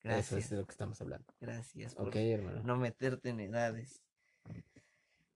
Eso 0.00 0.14
Gracias, 0.14 0.44
es 0.44 0.50
de 0.50 0.56
lo 0.58 0.66
que 0.66 0.70
estamos 0.72 1.00
hablando. 1.00 1.26
gracias 1.40 1.94
por 1.96 2.16
hermano. 2.16 2.62
no 2.62 2.76
meterte 2.76 3.30
en 3.30 3.40
edades. 3.40 4.02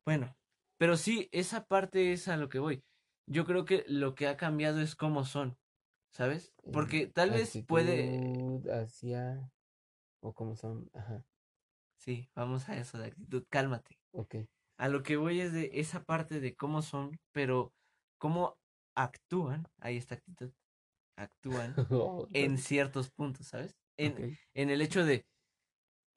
Bueno, 0.05 0.37
pero 0.79 0.97
sí, 0.97 1.29
esa 1.33 1.67
parte 1.67 2.13
es 2.13 2.29
a 2.29 2.37
lo 2.37 2.49
que 2.49 2.61
voy. 2.61 2.85
Yo 3.27 3.45
creo 3.45 3.65
que 3.65 3.85
lo 3.89 4.15
que 4.15 4.29
ha 4.29 4.37
cambiado 4.37 4.81
es 4.81 4.95
cómo 4.95 5.25
son, 5.25 5.59
¿sabes? 6.11 6.53
Eh, 6.63 6.71
Porque 6.73 7.07
tal 7.07 7.31
vez 7.31 7.59
puede... 7.67 8.63
hacia. 8.73 9.51
O 10.21 10.33
cómo 10.33 10.55
son. 10.55 10.89
Ajá. 10.95 11.25
Sí, 11.99 12.31
vamos 12.35 12.69
a 12.69 12.77
eso 12.77 12.99
de 12.99 13.07
actitud, 13.09 13.45
cálmate. 13.49 13.99
Ok. 14.13 14.37
A 14.81 14.89
lo 14.89 15.03
que 15.03 15.19
voy 15.19 15.43
es 15.43 15.53
de 15.53 15.71
esa 15.75 16.05
parte 16.05 16.41
de 16.41 16.55
cómo 16.55 16.81
son, 16.81 17.19
pero 17.33 17.75
cómo 18.19 18.57
actúan, 18.97 19.67
ahí 19.79 19.99
está 19.99 20.15
actitud, 20.15 20.53
actúan 21.19 21.75
Otra 21.91 22.41
en 22.41 22.57
ciertos 22.57 23.11
puntos, 23.11 23.49
¿sabes? 23.49 23.77
En, 23.99 24.39
en 24.55 24.71
el 24.71 24.81
hecho 24.81 25.05
de 25.05 25.27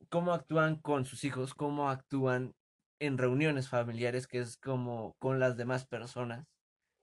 cómo 0.10 0.32
actúan 0.32 0.78
con 0.78 1.04
sus 1.04 1.26
hijos, 1.26 1.54
cómo 1.54 1.90
actúan 1.90 2.54
en 3.02 3.18
reuniones 3.18 3.68
familiares, 3.68 4.28
que 4.28 4.40
es 4.40 4.56
como 4.56 5.12
con 5.20 5.42
las 5.42 5.58
demás 5.58 5.86
personas, 5.86 6.46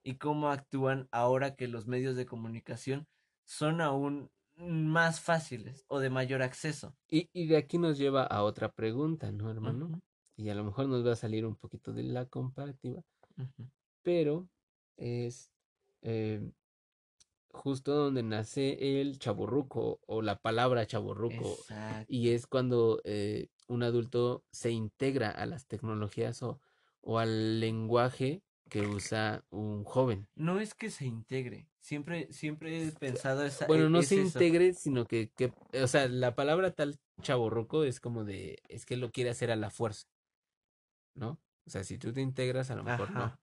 y 0.03 0.15
cómo 0.17 0.49
actúan 0.49 1.09
ahora 1.13 1.57
que 1.57 1.69
los 1.69 1.87
medios 1.87 2.17
de 2.17 2.25
comunicación 2.25 3.05
son 3.47 3.83
aún 3.83 4.31
más 4.57 5.21
fáciles 5.21 5.85
o 5.89 6.01
de 6.01 6.09
mayor 6.09 6.41
acceso. 6.41 6.95
Y, 7.11 7.29
y 7.35 7.49
de 7.49 7.59
aquí 7.59 7.77
nos 7.77 7.99
lleva 7.99 8.25
a 8.25 8.45
otra 8.45 8.71
pregunta, 8.71 9.31
¿no, 9.31 9.51
hermano? 9.51 10.01
Y 10.41 10.49
a 10.49 10.55
lo 10.55 10.65
mejor 10.65 10.89
nos 10.89 11.07
va 11.07 11.13
a 11.13 11.17
salir 11.17 11.45
un 11.45 11.55
poquito 11.55 11.93
de 11.93 12.03
la 12.03 12.25
comparativa, 12.25 13.03
pero 14.03 14.49
es 14.97 15.53
eh, 16.01 16.41
justo 17.51 17.95
donde 17.95 18.23
nace 18.23 19.01
el 19.03 19.19
chaborruco 19.19 20.01
o 20.07 20.23
la 20.23 20.37
palabra 20.37 20.87
chaborruco. 20.87 21.57
Exacto. 21.59 22.07
Y 22.09 22.31
es 22.31 22.47
cuando 22.47 23.03
eh, 23.05 23.49
un 23.69 23.83
adulto 23.83 24.43
se 24.51 24.71
integra 24.71 25.31
a 25.31 25.45
las 25.45 25.67
tecnologías 25.67 26.43
o, 26.43 26.59
o 27.03 27.19
al 27.19 27.61
lenguaje 27.61 28.43
que 28.71 28.81
usa 28.87 29.45
un 29.51 29.85
joven. 29.85 30.27
No 30.37 30.59
es 30.59 30.73
que 30.75 30.89
se 30.89 31.05
integre, 31.05 31.67
siempre, 31.81 32.33
siempre 32.33 32.83
he 32.83 32.93
pensado 32.93 33.45
esa, 33.45 33.67
Bueno, 33.67 33.87
e- 33.87 33.91
no 33.91 33.99
es 34.01 34.07
se 34.07 34.15
eso. 34.15 34.39
integre, 34.39 34.73
sino 34.73 35.05
que, 35.05 35.29
que, 35.37 35.53
o 35.83 35.87
sea, 35.87 36.09
la 36.09 36.35
palabra 36.35 36.71
tal 36.71 36.97
chaborruco 37.21 37.85
es 37.85 38.01
como 38.01 38.25
de, 38.25 38.59
es 38.69 38.87
que 38.87 38.97
lo 38.97 39.11
quiere 39.11 39.29
hacer 39.31 39.51
a 39.51 39.57
la 39.57 39.71
fuerza, 39.71 40.07
¿no? 41.15 41.41
O 41.67 41.71
sea, 41.71 41.85
si 41.85 41.99
tú 41.99 42.13
te 42.13 42.21
integras, 42.21 42.71
a 42.71 42.77
lo 42.77 42.85
mejor 42.85 43.11
no. 43.11 43.39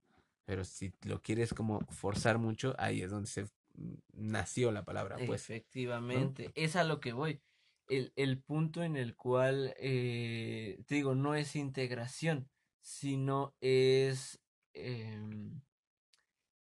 Pero 0.45 0.63
si 0.63 0.93
lo 1.03 1.21
quieres 1.21 1.53
como 1.53 1.79
forzar 1.89 2.37
mucho, 2.37 2.73
ahí 2.77 3.01
es 3.01 3.11
donde 3.11 3.29
se 3.29 3.43
mm, 3.75 3.93
nació 4.13 4.71
la 4.71 4.83
palabra, 4.85 5.17
pues. 5.25 5.41
Efectivamente, 5.49 6.51
es 6.55 6.75
a 6.75 6.83
lo 6.83 6.99
que 6.99 7.13
voy. 7.13 7.41
El, 7.89 8.11
el 8.15 8.41
punto 8.41 8.83
en 8.83 8.97
el 8.97 9.15
cual, 9.15 9.73
eh, 9.77 10.79
te 10.87 10.95
digo, 10.95 11.15
no 11.15 11.35
es 11.35 11.55
integración, 11.55 12.49
sino 12.81 13.53
es 13.61 14.39
em, 14.73 15.61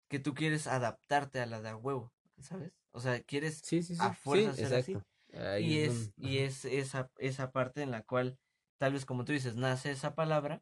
que 0.10 0.20
tú 0.20 0.34
quieres 0.34 0.68
adaptarte 0.68 1.40
a 1.40 1.46
la 1.46 1.62
de 1.62 1.70
a 1.70 1.76
huevo, 1.76 2.12
¿sabes? 2.40 2.72
O 2.92 3.00
sea, 3.00 3.22
quieres 3.22 3.62
Sí, 3.64 3.82
sí, 3.84 3.96
sí. 3.96 4.02
a 4.02 4.14
fuerza 4.14 4.54
ser 4.54 4.74
así. 4.74 4.92
exacto. 4.94 5.08
Ahí 5.34 5.74
Y 5.74 5.78
es 5.80 5.94
es, 5.94 6.14
y 6.18 6.38
es 6.40 6.66
esa, 6.66 7.10
esa 7.18 7.52
parte 7.52 7.82
en 7.82 7.92
la 7.92 8.04
cual, 8.04 8.38
tal 8.78 8.94
vez 8.94 9.06
como 9.06 9.24
tú 9.24 9.32
dices, 9.32 9.56
nace 9.56 9.92
esa 9.92 10.14
palabra, 10.14 10.62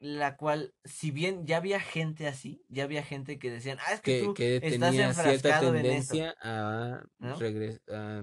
la 0.00 0.36
cual, 0.36 0.74
si 0.84 1.10
bien 1.10 1.46
ya 1.46 1.56
había 1.56 1.80
gente 1.80 2.28
así, 2.28 2.64
ya 2.68 2.84
había 2.84 3.02
gente 3.02 3.38
que 3.38 3.50
decían, 3.50 3.78
ah, 3.86 3.92
es 3.94 4.00
que 4.00 4.12
que, 4.12 4.26
tú 4.26 4.34
que 4.34 4.56
estás 4.56 4.70
tenía 4.70 5.12
cierta 5.12 5.60
tendencia 5.60 6.36
a, 6.40 7.04
¿no? 7.18 7.36
regres- 7.36 7.80
a, 7.88 8.22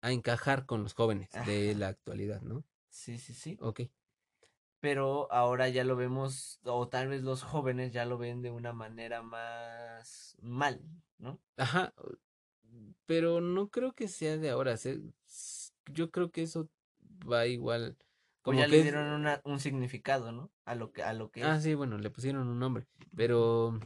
a 0.00 0.12
encajar 0.12 0.66
con 0.66 0.82
los 0.82 0.94
jóvenes 0.94 1.30
de 1.46 1.74
la 1.74 1.88
actualidad, 1.88 2.40
¿no? 2.42 2.64
Sí, 2.90 3.18
sí, 3.18 3.34
sí. 3.34 3.56
Ok. 3.60 3.82
Pero 4.80 5.30
ahora 5.32 5.68
ya 5.68 5.82
lo 5.82 5.96
vemos, 5.96 6.60
o 6.64 6.88
tal 6.88 7.08
vez 7.08 7.22
los 7.22 7.42
jóvenes 7.42 7.92
ya 7.92 8.04
lo 8.04 8.16
ven 8.16 8.42
de 8.42 8.50
una 8.50 8.72
manera 8.72 9.22
más 9.22 10.36
mal, 10.40 10.80
¿no? 11.18 11.40
Ajá. 11.56 11.92
Pero 13.06 13.40
no 13.40 13.68
creo 13.70 13.92
que 13.92 14.06
sea 14.08 14.36
de 14.36 14.50
ahora. 14.50 14.76
yo 15.92 16.10
creo 16.10 16.30
que 16.30 16.42
eso 16.42 16.68
va 17.28 17.46
igual. 17.46 17.96
Como 18.42 18.58
ya 18.58 18.66
le 18.66 18.82
dieron 18.82 19.08
una, 19.08 19.40
un 19.44 19.60
significado, 19.60 20.32
¿no? 20.32 20.50
A 20.64 20.74
lo 20.74 20.92
que, 20.92 21.02
a 21.02 21.12
lo 21.12 21.30
que 21.30 21.42
Ah, 21.42 21.60
sí, 21.60 21.74
bueno, 21.74 21.98
le 21.98 22.10
pusieron 22.10 22.48
un 22.48 22.58
nombre. 22.58 22.86
Pero, 23.14 23.78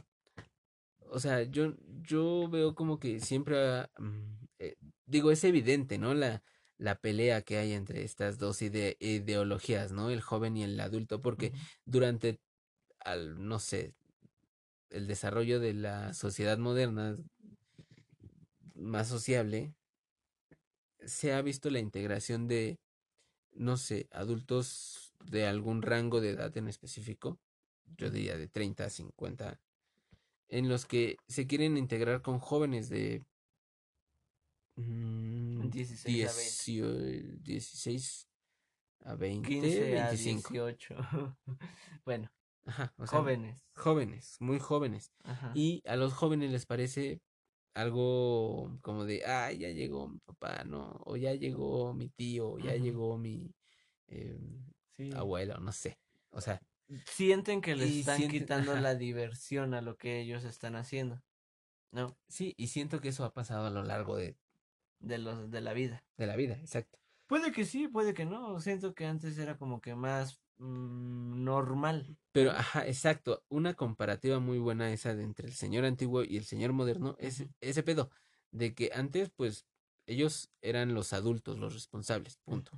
o 1.09 1.19
sea, 1.19 1.43
yo, 1.43 1.73
yo 2.01 2.47
veo 2.49 2.75
como 2.75 2.99
que 2.99 3.19
siempre, 3.19 3.87
mm, 3.97 4.45
eh, 4.59 4.75
digo, 5.05 5.31
es 5.31 5.43
evidente, 5.43 5.97
¿no? 5.97 6.13
La, 6.13 6.43
la 6.77 6.95
pelea 6.95 7.41
que 7.41 7.57
hay 7.57 7.73
entre 7.73 8.03
estas 8.03 8.37
dos 8.37 8.61
ideologías, 8.61 9.91
¿no? 9.91 10.09
El 10.09 10.21
joven 10.21 10.57
y 10.57 10.63
el 10.63 10.79
adulto, 10.79 11.21
porque 11.21 11.53
durante, 11.85 12.39
al, 12.99 13.47
no 13.47 13.59
sé, 13.59 13.93
el 14.89 15.07
desarrollo 15.07 15.59
de 15.59 15.73
la 15.73 16.13
sociedad 16.13 16.57
moderna 16.57 17.15
más 18.75 19.07
sociable, 19.07 19.73
se 21.05 21.33
ha 21.33 21.41
visto 21.41 21.69
la 21.69 21.79
integración 21.79 22.47
de, 22.47 22.79
no 23.55 23.77
sé, 23.77 24.07
adultos 24.11 25.13
de 25.23 25.47
algún 25.47 25.81
rango 25.81 26.21
de 26.21 26.31
edad 26.31 26.55
en 26.57 26.67
específico, 26.67 27.39
yo 27.97 28.09
diría 28.09 28.37
de 28.37 28.47
30 28.47 28.85
a 28.85 28.89
50, 28.89 29.59
en 30.49 30.69
los 30.69 30.85
que 30.85 31.17
se 31.27 31.47
quieren 31.47 31.77
integrar 31.77 32.21
con 32.21 32.39
jóvenes 32.39 32.89
de 32.89 33.23
16 37.43 38.27
a 39.05 39.15
20. 39.15 39.47
15 39.47 39.99
a 39.99 40.11
18. 40.11 40.95
bueno, 42.05 42.31
jóvenes. 42.97 43.65
Jóvenes, 43.75 44.37
muy 44.39 44.59
jóvenes. 44.59 45.11
Y 45.53 45.81
a 45.85 45.95
los 45.95 46.13
jóvenes 46.13 46.51
les 46.51 46.65
parece 46.65 47.21
algo 47.73 48.77
como 48.81 49.05
de, 49.05 49.25
ah, 49.25 49.51
ya 49.51 49.69
llegó 49.69 50.07
mi 50.07 50.19
papá, 50.19 50.63
¿no? 50.63 51.01
O 51.05 51.15
ya 51.15 51.33
llegó 51.33 51.93
mi 51.93 52.09
tío, 52.09 52.51
o 52.51 52.59
ya 52.59 52.75
llegó 52.75 53.17
mi 53.17 53.53
eh, 54.07 54.39
abuelo, 55.15 55.57
no 55.59 55.71
sé. 55.71 55.97
O 56.31 56.41
sea. 56.41 56.61
Sienten 57.05 57.61
que 57.61 57.75
les 57.75 57.91
están 57.91 58.27
quitando 58.27 58.75
la 58.75 58.95
diversión 58.95 59.73
a 59.73 59.81
lo 59.81 59.97
que 59.97 60.19
ellos 60.19 60.43
están 60.43 60.75
haciendo. 60.75 61.21
¿No? 61.91 62.17
Sí, 62.27 62.53
y 62.57 62.67
siento 62.67 62.99
que 63.01 63.09
eso 63.09 63.23
ha 63.23 63.33
pasado 63.33 63.67
a 63.67 63.69
lo 63.69 63.83
largo 63.83 64.17
de... 64.17 64.35
De, 64.99 65.17
los, 65.17 65.51
de 65.51 65.61
la 65.61 65.73
vida. 65.73 66.03
De 66.17 66.27
la 66.27 66.35
vida, 66.35 66.55
exacto. 66.55 66.97
Puede 67.27 67.51
que 67.51 67.65
sí, 67.65 67.87
puede 67.87 68.13
que 68.13 68.25
no. 68.25 68.59
Siento 68.59 68.93
que 68.93 69.05
antes 69.05 69.37
era 69.37 69.57
como 69.57 69.81
que 69.81 69.95
más 69.95 70.42
Mm, 70.42 70.42
normal. 70.57 72.17
Pero, 72.31 72.51
ajá, 72.51 72.87
exacto. 72.87 73.43
Una 73.49 73.73
comparativa 73.73 74.39
muy 74.39 74.59
buena 74.59 74.91
esa 74.91 75.15
de 75.15 75.23
entre 75.23 75.47
el 75.47 75.53
señor 75.53 75.85
antiguo 75.85 76.23
y 76.23 76.37
el 76.37 76.45
señor 76.45 76.73
moderno 76.73 77.15
es 77.19 77.45
ese 77.61 77.83
pedo. 77.83 78.09
De 78.51 78.73
que 78.73 78.91
antes, 78.93 79.29
pues, 79.29 79.65
ellos 80.05 80.49
eran 80.61 80.93
los 80.93 81.13
adultos, 81.13 81.59
los 81.59 81.73
responsables, 81.73 82.37
punto. 82.37 82.71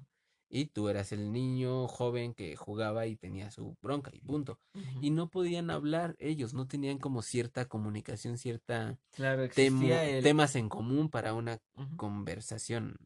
Y 0.47 0.67
tú 0.67 0.89
eras 0.89 1.11
el 1.11 1.31
niño 1.31 1.87
joven 1.87 2.33
que 2.33 2.55
jugaba 2.55 3.07
y 3.07 3.15
tenía 3.15 3.49
su 3.51 3.75
bronca 3.81 4.11
y 4.13 4.21
punto. 4.21 4.59
Y 5.01 5.09
no 5.09 5.29
podían 5.29 5.69
hablar 5.69 6.15
ellos, 6.19 6.53
no 6.53 6.67
tenían 6.67 6.99
como 6.99 7.23
cierta 7.23 7.65
comunicación, 7.65 8.37
cierta 8.37 8.99
claro, 9.11 9.49
temas 9.49 10.55
en 10.55 10.69
común 10.69 11.09
para 11.09 11.33
una 11.33 11.59
conversación, 11.97 12.97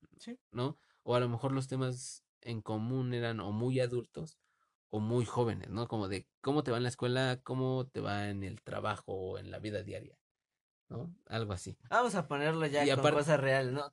¿no? 0.51 0.77
O 1.03 1.15
a 1.15 1.19
lo 1.19 1.29
mejor 1.29 1.53
los 1.53 1.67
temas 1.67 2.23
en 2.41 2.61
común 2.61 3.13
eran 3.13 3.39
o 3.39 3.51
muy 3.51 3.79
adultos 3.79 4.37
o 4.89 4.99
muy 4.99 5.25
jóvenes, 5.25 5.69
¿no? 5.69 5.87
Como 5.87 6.07
de 6.07 6.27
cómo 6.41 6.63
te 6.63 6.71
va 6.71 6.77
en 6.77 6.83
la 6.83 6.89
escuela, 6.89 7.39
cómo 7.43 7.87
te 7.87 8.01
va 8.01 8.29
en 8.29 8.43
el 8.43 8.61
trabajo 8.61 9.13
o 9.13 9.37
en 9.37 9.51
la 9.51 9.59
vida 9.59 9.83
diaria, 9.83 10.17
¿no? 10.89 11.13
Algo 11.27 11.53
así. 11.53 11.77
Vamos 11.89 12.15
a 12.15 12.27
ponerlo 12.27 12.65
ya 12.65 12.85
y 12.85 12.95
con 12.95 13.11
cosas 13.11 13.39
reales, 13.39 13.73
¿no? 13.73 13.91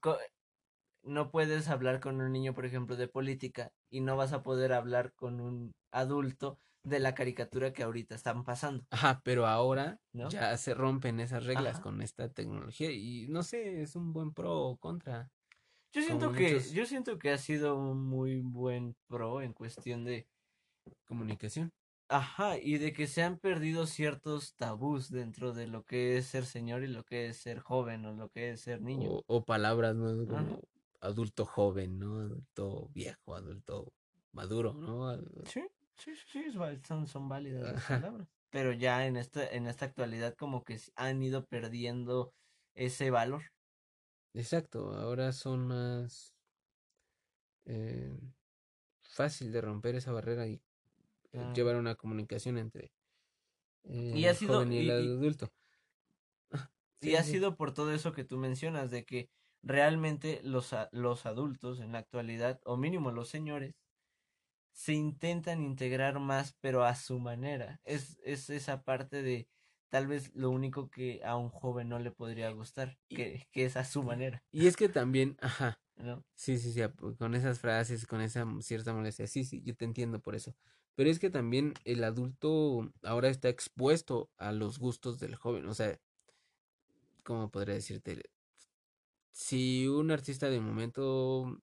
no 1.07 1.31
puedes 1.31 1.69
hablar 1.69 2.01
con 2.01 2.21
un 2.21 2.33
niño, 2.33 2.53
por 2.53 2.67
ejemplo, 2.67 2.97
de 2.97 3.09
política 3.09 3.73
y 3.91 4.01
no 4.01 4.17
vas 4.17 4.33
a 4.33 4.43
poder 4.43 4.73
hablar 4.73 5.13
con 5.15 5.41
un 5.41 5.75
adulto 5.93 6.59
de 6.83 7.01
la 7.01 7.15
caricatura 7.15 7.73
que 7.73 7.83
ahorita 7.83 8.15
están 8.15 8.45
pasando. 8.45 8.85
Ajá, 8.91 9.21
pero 9.25 9.47
ahora 9.47 10.01
ya 10.13 10.57
se 10.57 10.75
rompen 10.75 11.21
esas 11.21 11.45
reglas 11.45 11.81
con 11.81 12.01
esta 12.03 12.29
tecnología 12.29 12.93
y 12.93 13.27
no 13.29 13.43
sé, 13.43 13.83
es 13.83 13.97
un 13.97 14.13
buen 14.13 14.33
pro 14.33 14.55
o 14.55 14.77
contra. 14.77 15.31
Yo 15.93 16.03
siento 16.03 16.33
que 16.33 16.61
yo 16.61 16.87
siento 16.87 17.19
que 17.19 17.31
ha 17.31 17.39
sido 17.39 17.77
un 17.77 18.05
muy 18.05 18.41
buen 18.41 18.95
pro 19.07 19.41
en 19.41 19.53
cuestión 19.53 20.05
de 20.05 20.29
comunicación. 21.07 21.73
Ajá, 22.09 22.57
y 22.57 22.79
de 22.79 22.93
que 22.93 23.09
se 23.09 23.23
han 23.23 23.39
perdido 23.39 23.87
ciertos 23.87 24.55
tabús 24.55 25.11
dentro 25.11 25.53
de 25.53 25.67
lo 25.67 25.85
que 25.85 26.17
es 26.17 26.27
ser 26.27 26.47
señor 26.47 26.85
y 26.85 26.87
lo 26.87 27.03
que 27.05 27.27
es 27.27 27.39
ser 27.39 27.59
joven 27.59 28.05
o 28.07 28.13
lo 28.13 28.29
que 28.29 28.51
es 28.51 28.61
ser 28.61 28.81
niño. 28.81 29.23
O, 29.27 29.45
palabras, 29.45 29.97
¿no? 29.97 30.27
Como 30.27 30.61
adulto 31.01 31.45
joven, 31.45 31.99
¿no? 31.99 32.21
Adulto 32.21 32.91
viejo, 32.95 33.35
adulto 33.35 33.93
maduro, 34.33 34.75
¿no? 34.75 35.17
Sí, 35.47 35.67
sí, 35.97 36.13
sí, 36.31 36.45
son, 36.85 37.09
son 37.09 37.29
válidas 37.29 37.73
las 37.73 37.85
palabras. 37.85 38.29
Pero 38.51 38.73
ya 38.73 39.07
en 39.07 39.17
esta, 39.17 39.47
en 39.49 39.67
esta 39.67 39.87
actualidad 39.87 40.35
como 40.35 40.63
que 40.63 40.81
han 40.95 41.21
ido 41.23 41.45
perdiendo 41.45 42.33
ese 42.75 43.11
valor. 43.11 43.43
Exacto, 44.33 44.95
ahora 44.95 45.33
son 45.33 45.67
más 45.67 46.37
eh, 47.65 48.17
fácil 49.03 49.51
de 49.51 49.61
romper 49.61 49.97
esa 49.97 50.13
barrera 50.13 50.47
y 50.47 50.63
llevar 51.55 51.77
una 51.77 51.95
comunicación 51.95 52.59
entre 52.59 52.93
y 53.85 54.27
ha 54.27 54.35
sido, 54.35 54.55
joven 54.55 54.73
y, 54.73 54.79
el 54.79 54.91
adulto. 54.91 55.53
y 57.01 57.15
ha 57.15 57.23
sido 57.23 57.57
por 57.57 57.73
todo 57.73 57.93
eso 57.93 58.13
que 58.13 58.25
tú 58.25 58.37
mencionas, 58.37 58.91
de 58.91 59.05
que 59.05 59.31
realmente 59.63 60.41
los, 60.43 60.75
los 60.93 61.27
adultos 61.27 61.81
en 61.81 61.93
la 61.93 61.99
actualidad, 61.99 62.61
o 62.65 62.77
mínimo 62.77 63.11
los 63.11 63.29
señores, 63.29 63.75
se 64.73 64.93
intentan 64.93 65.63
integrar 65.63 66.19
más, 66.19 66.57
pero 66.61 66.85
a 66.85 66.95
su 66.95 67.19
manera. 67.19 67.81
Es, 67.85 68.19
es 68.25 68.51
esa 68.51 68.83
parte 68.83 69.23
de 69.23 69.49
tal 69.89 70.07
vez 70.07 70.35
lo 70.35 70.51
único 70.51 70.91
que 70.91 71.23
a 71.25 71.37
un 71.37 71.49
joven 71.49 71.89
no 71.89 71.99
le 71.99 72.11
podría 72.11 72.51
gustar, 72.51 72.99
que, 73.09 73.47
que 73.53 73.65
es 73.65 73.77
a 73.77 73.85
su 73.85 74.03
manera. 74.03 74.43
Y 74.53 74.67
es 74.67 74.77
que 74.77 74.89
también, 74.89 75.37
ajá. 75.41 75.81
Sí, 76.35 76.59
sí, 76.59 76.73
sí, 76.73 76.83
con 77.19 77.35
esas 77.35 77.59
frases, 77.59 78.07
con 78.07 78.21
esa 78.21 78.47
cierta 78.61 78.93
molestia. 78.93 79.27
Sí, 79.27 79.45
sí, 79.45 79.63
yo 79.63 79.75
te 79.75 79.87
entiendo 79.87 80.21
por 80.21 80.35
eso. 80.35 80.55
Pero 80.97 81.11
es 81.11 81.19
que 81.19 81.31
también 81.31 81.75
el 81.85 82.03
adulto 82.03 82.91
ahora 83.03 83.29
está 83.29 83.51
expuesto 83.51 84.31
a 84.39 84.51
los 84.51 84.79
gustos 84.79 85.21
del 85.21 85.37
joven. 85.37 85.67
O 85.67 85.75
sea, 85.75 86.01
¿cómo 87.23 87.51
podría 87.51 87.75
decirte? 87.75 88.23
Si 89.31 89.87
un 89.87 90.11
artista 90.11 90.49
de 90.49 90.59
momento 90.59 91.63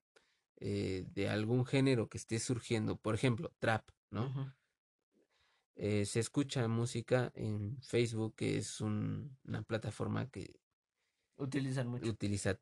eh, 0.58 1.06
de 1.14 1.30
algún 1.30 1.66
género 1.66 2.08
que 2.08 2.20
esté 2.20 2.38
surgiendo, 2.38 2.96
por 2.96 3.16
ejemplo, 3.16 3.52
trap, 3.60 3.90
¿no? 4.12 4.54
Eh, 5.76 6.06
se 6.06 6.20
escucha 6.20 6.68
música 6.68 7.32
en 7.34 7.82
Facebook, 7.82 8.36
que 8.36 8.58
es 8.58 8.82
una 8.82 9.64
plataforma 9.66 10.30
que 10.30 10.60
utilizan 11.38 11.88
mucho. 11.88 12.08
Utiliza 12.08 12.60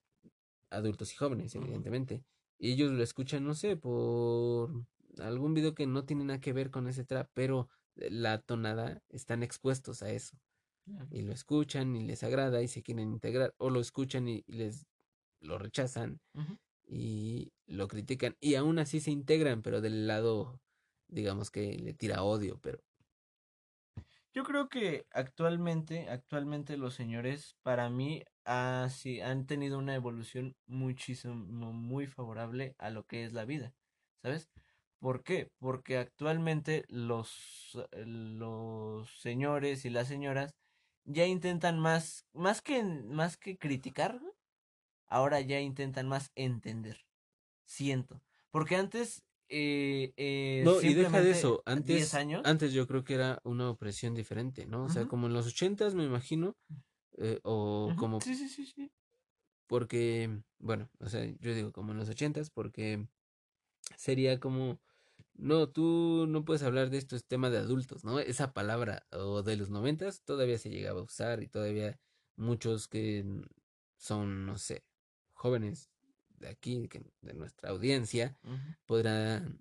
adultos 0.70 1.12
y 1.12 1.18
jóvenes, 1.18 1.54
evidentemente. 1.54 2.24
Y 2.58 2.72
ellos 2.72 2.92
lo 2.92 3.04
escuchan, 3.04 3.44
no 3.44 3.56
sé, 3.56 3.76
por 3.76 4.86
algún 5.20 5.54
video 5.54 5.76
que 5.76 5.88
no 5.88 6.06
tiene 6.06 6.24
nada 6.24 6.40
que 6.40 6.54
ver 6.54 6.72
con 6.72 6.88
ese 6.88 7.04
trap, 7.04 7.30
pero 7.34 7.70
la 7.96 8.42
tonada 8.42 9.02
están 9.10 9.44
expuestos 9.44 10.02
a 10.04 10.12
eso. 10.12 10.38
Y 11.10 11.22
lo 11.22 11.32
escuchan 11.32 11.96
y 11.96 12.04
les 12.04 12.24
agrada 12.24 12.62
y 12.62 12.68
se 12.68 12.84
quieren 12.84 13.12
integrar, 13.12 13.54
o 13.58 13.70
lo 13.70 13.80
escuchan 13.80 14.28
y, 14.28 14.44
les 14.48 14.88
lo 15.40 15.58
rechazan 15.58 16.20
y 16.88 17.52
lo 17.66 17.88
critican, 17.88 18.36
y 18.40 18.56
aún 18.56 18.80
así 18.80 19.00
se 19.00 19.12
integran, 19.12 19.62
pero 19.62 19.82
del 19.82 20.08
lado, 20.08 20.60
digamos 21.08 21.50
que 21.52 21.78
le 21.78 21.94
tira 21.94 22.24
odio, 22.24 22.60
pero. 22.62 22.84
Yo 24.34 24.44
creo 24.44 24.70
que 24.70 25.08
actualmente, 25.12 26.10
actualmente 26.10 26.78
los 26.78 26.94
señores, 26.94 27.58
para 27.64 27.90
mí, 27.90 28.24
así 28.46 29.20
han 29.22 29.46
tenido 29.46 29.78
una 29.78 29.96
evolución 29.96 30.56
muchísimo, 30.68 31.36
muy 31.74 32.08
favorable 32.08 32.76
a 32.78 32.90
lo 32.90 33.06
que 33.06 33.26
es 33.26 33.34
la 33.34 33.46
vida, 33.46 33.74
¿sabes? 34.22 34.50
¿Por 35.02 35.24
qué? 35.24 35.52
Porque 35.58 35.98
actualmente 35.98 36.86
los, 36.88 37.76
eh, 37.92 38.06
los 38.06 39.10
señores 39.20 39.84
y 39.84 39.90
las 39.90 40.08
señoras 40.08 40.54
ya 41.06 41.26
intentan 41.26 41.80
más, 41.80 42.28
más 42.34 42.62
que, 42.62 42.84
más 42.84 43.36
que 43.36 43.58
criticar, 43.58 44.22
ahora 45.08 45.42
ya 45.42 45.60
intentan 45.60 46.08
más 46.08 46.32
entender. 46.36 47.04
Siento. 47.66 48.22
Porque 48.52 48.76
antes 48.76 49.24
eh, 49.50 50.14
eh, 50.18 50.62
no, 50.64 50.80
y 50.80 50.94
deja 50.94 51.20
de 51.20 51.32
eso. 51.32 51.64
Antes, 51.66 52.14
años, 52.14 52.44
antes 52.46 52.72
yo 52.72 52.86
creo 52.86 53.04
que 53.04 53.16
era 53.16 53.42
una 53.44 53.72
opresión 53.72 54.14
diferente, 54.14 54.68
¿no? 54.68 54.84
O 54.84 54.90
sea, 54.90 55.08
como 55.08 55.26
en 55.26 55.34
los 55.34 55.48
ochentas, 55.48 55.96
me 55.96 56.04
imagino. 56.04 56.56
o 57.42 57.92
como. 57.98 58.22
Sí, 58.22 58.36
sí, 58.36 58.48
sí, 58.48 58.68
sí. 58.68 58.92
Porque, 59.66 60.44
bueno, 60.60 60.92
o 61.00 61.10
sea, 61.10 61.26
yo 61.40 61.56
digo 61.56 61.72
como 61.72 61.92
en 61.92 61.98
los 61.98 62.08
ochentas, 62.08 62.52
porque 62.52 63.08
sería 63.98 64.40
como 64.40 64.80
no, 65.36 65.70
tú 65.70 66.26
no 66.28 66.46
puedes 66.46 66.64
hablar 66.64 66.90
de 66.90 66.98
esto, 66.98 67.16
es 67.16 67.26
tema 67.26 67.50
de 67.50 67.58
adultos, 67.58 68.04
¿no? 68.04 68.20
Esa 68.20 68.54
palabra 68.54 69.06
o 69.12 69.44
de 69.44 69.58
los 69.58 69.70
noventas 69.70 70.22
todavía 70.24 70.58
se 70.58 70.70
llegaba 70.70 71.00
a 71.00 71.04
usar 71.04 71.42
y 71.42 71.48
todavía 71.48 72.00
muchos 72.36 72.88
que 72.88 73.26
son, 73.98 74.46
no 74.46 74.58
sé, 74.58 74.84
jóvenes 75.34 75.90
de 76.40 76.50
aquí, 76.50 76.88
que, 76.88 77.04
de 77.22 77.34
nuestra 77.34 77.70
audiencia, 77.70 78.38
podrán 78.86 79.60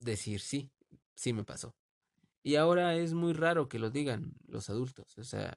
decir 0.00 0.40
sí, 0.40 0.70
sí 1.14 1.32
me 1.32 1.44
pasó. 1.44 1.74
Y 2.42 2.56
ahora 2.56 2.94
es 2.96 3.14
muy 3.14 3.32
raro 3.32 3.68
que 3.68 3.78
lo 3.78 3.90
digan 3.90 4.34
los 4.46 4.68
adultos, 4.68 5.16
o 5.18 5.24
sea, 5.24 5.56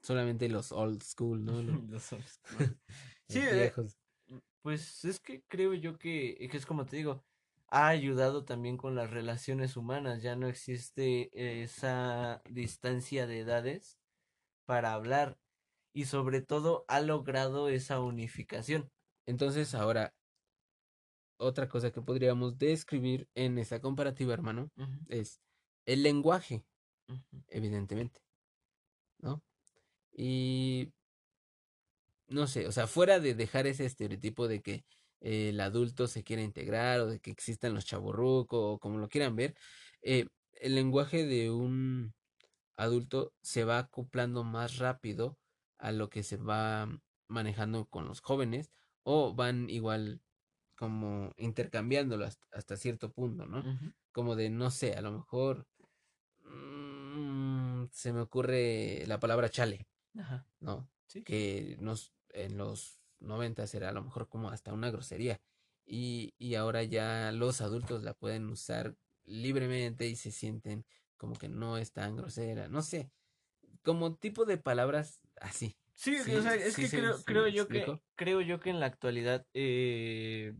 solamente 0.00 0.48
los 0.48 0.70
old 0.70 1.02
school, 1.02 1.44
¿no? 1.44 1.62
Los, 1.90 2.12
old 2.12 2.24
school. 2.28 2.78
sí, 3.28 3.40
eh, 3.40 3.72
pues 4.62 5.04
es 5.04 5.18
que 5.18 5.42
creo 5.48 5.74
yo 5.74 5.98
que, 5.98 6.48
que 6.50 6.56
es 6.56 6.66
como 6.66 6.86
te 6.86 6.96
digo, 6.96 7.24
ha 7.68 7.88
ayudado 7.88 8.44
también 8.44 8.76
con 8.76 8.94
las 8.94 9.10
relaciones 9.10 9.76
humanas, 9.76 10.22
ya 10.22 10.36
no 10.36 10.46
existe 10.48 11.30
esa 11.62 12.42
distancia 12.48 13.26
de 13.26 13.40
edades 13.40 13.98
para 14.66 14.92
hablar 14.92 15.38
y 15.92 16.04
sobre 16.04 16.42
todo 16.42 16.84
ha 16.88 17.00
logrado 17.00 17.68
esa 17.68 18.00
unificación. 18.00 18.90
Entonces 19.26 19.74
ahora, 19.74 20.14
otra 21.38 21.68
cosa 21.68 21.90
que 21.90 22.02
podríamos 22.02 22.58
describir 22.58 23.28
en 23.34 23.58
esa 23.58 23.80
comparativa, 23.80 24.32
hermano, 24.32 24.70
es 25.08 25.40
el 25.86 26.02
lenguaje, 26.02 26.64
evidentemente, 27.48 28.20
¿no? 29.18 29.42
Y 30.12 30.92
no 32.28 32.46
sé, 32.46 32.66
o 32.66 32.72
sea, 32.72 32.86
fuera 32.86 33.20
de 33.20 33.34
dejar 33.34 33.66
ese 33.66 33.84
estereotipo 33.84 34.48
de 34.48 34.62
que 34.62 34.84
el 35.20 35.60
adulto 35.60 36.06
se 36.06 36.22
quiera 36.22 36.42
integrar 36.42 37.00
o 37.00 37.06
de 37.06 37.20
que 37.20 37.30
existan 37.30 37.74
los 37.74 37.84
chaburrucos 37.86 38.60
o 38.62 38.78
como 38.78 38.98
lo 38.98 39.08
quieran 39.08 39.36
ver, 39.36 39.54
eh, 40.02 40.26
el 40.52 40.74
lenguaje 40.74 41.26
de 41.26 41.50
un 41.50 42.14
adulto 42.76 43.32
se 43.42 43.64
va 43.64 43.78
acoplando 43.78 44.44
más 44.44 44.78
rápido 44.78 45.38
a 45.78 45.92
lo 45.92 46.08
que 46.08 46.22
se 46.22 46.36
va 46.36 46.88
manejando 47.28 47.86
con 47.86 48.06
los 48.06 48.20
jóvenes 48.20 48.72
o 49.02 49.34
van 49.34 49.68
igual 49.70 50.20
como 50.76 51.32
intercambiándolo 51.36 52.26
hasta, 52.52 52.76
cierto 52.76 53.10
punto, 53.10 53.46
¿no? 53.46 53.64
Como 54.12 54.36
de, 54.36 54.50
no 54.50 54.70
sé, 54.70 54.94
a 54.94 55.00
lo 55.00 55.10
mejor 55.12 55.66
mm, 56.44 57.86
se 57.90 58.12
me 58.12 58.20
ocurre 58.20 59.04
la 59.06 59.18
palabra 59.18 59.48
chale, 59.48 59.88
¿no? 60.60 60.88
Que 61.24 61.76
nos, 61.80 62.12
en 62.30 62.58
los 62.58 63.00
noventas 63.20 63.74
era 63.74 63.88
a 63.88 63.92
lo 63.92 64.02
mejor 64.02 64.28
como 64.28 64.50
hasta 64.50 64.72
una 64.72 64.90
grosería 64.90 65.40
y, 65.84 66.34
y 66.38 66.56
ahora 66.56 66.82
ya 66.82 67.32
los 67.32 67.60
adultos 67.60 68.02
la 68.02 68.14
pueden 68.14 68.48
usar 68.48 68.96
libremente 69.24 70.06
y 70.06 70.16
se 70.16 70.30
sienten 70.30 70.84
como 71.16 71.34
que 71.36 71.48
no 71.48 71.78
es 71.78 71.92
tan 71.92 72.16
grosera, 72.16 72.68
no 72.68 72.82
sé, 72.82 73.10
como 73.82 74.16
tipo 74.16 74.44
de 74.44 74.58
palabras 74.58 75.20
así. 75.40 75.76
Sí, 75.94 76.18
o 76.18 76.42
sea, 76.42 76.54
es 76.54 76.76
que 76.76 76.90
creo, 76.90 77.16
creo 77.24 77.48
yo 77.48 77.68
que 77.68 78.00
creo 78.16 78.42
yo 78.42 78.60
que 78.60 78.68
en 78.68 78.80
la 78.80 78.86
actualidad 78.86 79.46
eh, 79.54 80.54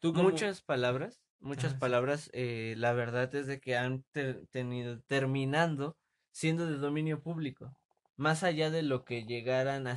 muchas 0.00 0.62
palabras, 0.62 1.20
muchas 1.40 1.74
palabras, 1.74 2.30
eh, 2.32 2.74
la 2.76 2.92
verdad 2.92 3.34
es 3.34 3.48
de 3.48 3.60
que 3.60 3.76
han 3.76 4.04
tenido 4.50 5.00
terminando 5.00 5.96
siendo 6.30 6.66
de 6.66 6.78
dominio 6.78 7.20
público, 7.20 7.76
más 8.16 8.42
allá 8.42 8.70
de 8.70 8.82
lo 8.82 9.04
que 9.04 9.24
llegaran 9.24 9.86
a 9.86 9.96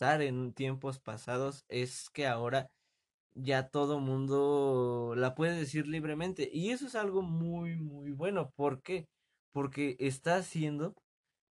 en 0.00 0.52
tiempos 0.52 0.98
pasados, 0.98 1.64
es 1.68 2.08
que 2.10 2.26
ahora 2.26 2.70
ya 3.34 3.68
todo 3.68 4.00
mundo 4.00 5.14
la 5.16 5.34
puede 5.34 5.56
decir 5.56 5.86
libremente. 5.86 6.50
Y 6.52 6.70
eso 6.70 6.86
es 6.86 6.94
algo 6.94 7.22
muy, 7.22 7.76
muy 7.76 8.12
bueno. 8.12 8.50
¿Por 8.56 8.82
qué? 8.82 9.06
Porque 9.52 9.96
está 9.98 10.36
haciendo 10.36 10.94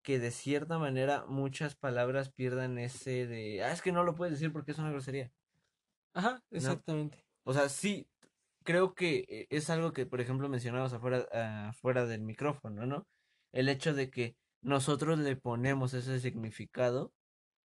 que 0.02 0.18
de 0.18 0.32
cierta 0.32 0.78
manera 0.78 1.24
muchas 1.28 1.76
palabras 1.76 2.30
pierdan 2.32 2.78
ese 2.78 3.26
de, 3.26 3.62
ah, 3.62 3.72
es 3.72 3.82
que 3.82 3.92
no 3.92 4.02
lo 4.02 4.14
puedes 4.14 4.34
decir 4.34 4.52
porque 4.52 4.72
es 4.72 4.78
una 4.78 4.90
grosería. 4.90 5.30
Ajá, 6.14 6.42
exactamente. 6.50 7.24
O 7.44 7.52
sea, 7.52 7.68
sí, 7.68 8.06
creo 8.64 8.94
que 8.94 9.24
eh, 9.28 9.46
es 9.50 9.70
algo 9.70 9.92
que, 9.92 10.04
por 10.06 10.20
ejemplo, 10.20 10.48
mencionabas 10.48 10.92
afuera, 10.92 11.68
afuera 11.68 12.06
del 12.06 12.22
micrófono, 12.22 12.86
¿no? 12.86 13.06
El 13.52 13.68
hecho 13.68 13.94
de 13.94 14.10
que 14.10 14.36
nosotros 14.60 15.18
le 15.18 15.36
ponemos 15.36 15.94
ese 15.94 16.20
significado 16.20 17.12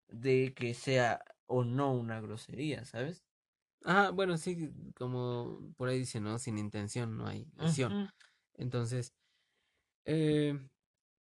de 0.10 0.54
que 0.56 0.74
sea 0.74 1.22
o 1.48 1.64
no 1.64 1.94
una 1.94 2.22
grosería, 2.22 2.86
¿sabes? 2.86 3.24
Ah, 3.86 4.12
bueno, 4.14 4.38
sí, 4.38 4.72
como 4.96 5.74
por 5.78 5.90
ahí 5.90 6.00
dice, 6.00 6.20
¿no? 6.22 6.40
Sin 6.40 6.58
intención 6.58 7.18
no 7.18 7.28
hay 7.28 7.52
acción. 7.58 7.98
Entonces, 8.56 9.16
eh, 10.06 10.60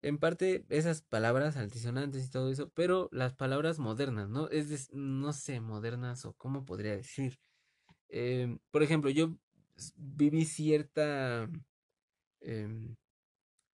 en 0.01 0.17
parte 0.19 0.65
esas 0.69 1.01
palabras 1.03 1.57
altisonantes 1.57 2.25
y 2.27 2.31
todo 2.31 2.51
eso, 2.51 2.71
pero 2.75 3.09
las 3.11 3.35
palabras 3.35 3.79
modernas, 3.79 4.29
¿no? 4.29 4.49
Es, 4.49 4.91
no 4.93 5.33
sé, 5.33 5.61
modernas 5.61 6.25
o 6.25 6.33
cómo 6.35 6.65
podría 6.65 6.95
decir. 6.95 7.39
Eh, 8.09 8.59
por 8.71 8.83
ejemplo, 8.83 9.09
yo 9.11 9.37
viví 9.97 10.45
cierta, 10.45 11.49
em, 12.41 12.95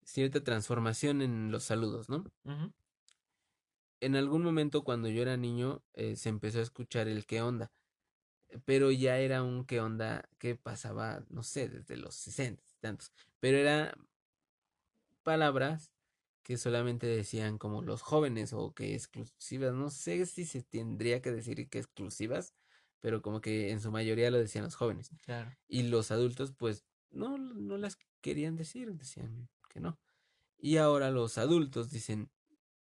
cierta 0.04 0.42
transformación 0.44 1.22
en 1.22 1.50
los 1.52 1.64
saludos, 1.64 2.08
¿no? 2.10 2.24
En 4.00 4.16
algún 4.16 4.42
momento 4.42 4.84
cuando 4.84 5.08
yo 5.08 5.22
era 5.22 5.36
niño 5.36 5.82
eh, 5.94 6.16
se 6.16 6.28
empezó 6.28 6.58
a 6.58 6.62
escuchar 6.62 7.08
el 7.08 7.26
qué 7.26 7.42
onda 7.42 7.70
pero 8.64 8.90
ya 8.90 9.18
era 9.18 9.42
un 9.42 9.64
qué 9.64 9.80
onda 9.80 10.28
que 10.38 10.56
pasaba, 10.56 11.24
no 11.28 11.42
sé, 11.42 11.68
desde 11.68 11.96
los 11.96 12.14
60 12.14 12.62
y 12.66 12.80
tantos, 12.80 13.12
pero 13.40 13.58
eran 13.58 13.92
palabras 15.22 15.90
que 16.42 16.56
solamente 16.56 17.06
decían 17.06 17.58
como 17.58 17.82
los 17.82 18.02
jóvenes 18.02 18.52
o 18.52 18.72
que 18.72 18.94
exclusivas, 18.94 19.74
no 19.74 19.90
sé 19.90 20.24
si 20.26 20.44
se 20.44 20.62
tendría 20.62 21.20
que 21.20 21.32
decir 21.32 21.68
que 21.68 21.78
exclusivas, 21.78 22.54
pero 23.00 23.20
como 23.20 23.40
que 23.40 23.70
en 23.70 23.80
su 23.80 23.90
mayoría 23.90 24.30
lo 24.30 24.38
decían 24.38 24.64
los 24.64 24.76
jóvenes. 24.76 25.10
Y 25.66 25.82
los 25.84 26.12
adultos 26.12 26.52
pues 26.52 26.84
no, 27.10 27.36
no 27.36 27.76
las 27.76 27.98
querían 28.20 28.54
decir, 28.54 28.94
decían 28.94 29.48
que 29.68 29.80
no. 29.80 29.98
Y 30.58 30.76
ahora 30.76 31.10
los 31.10 31.36
adultos 31.36 31.90
dicen, 31.90 32.30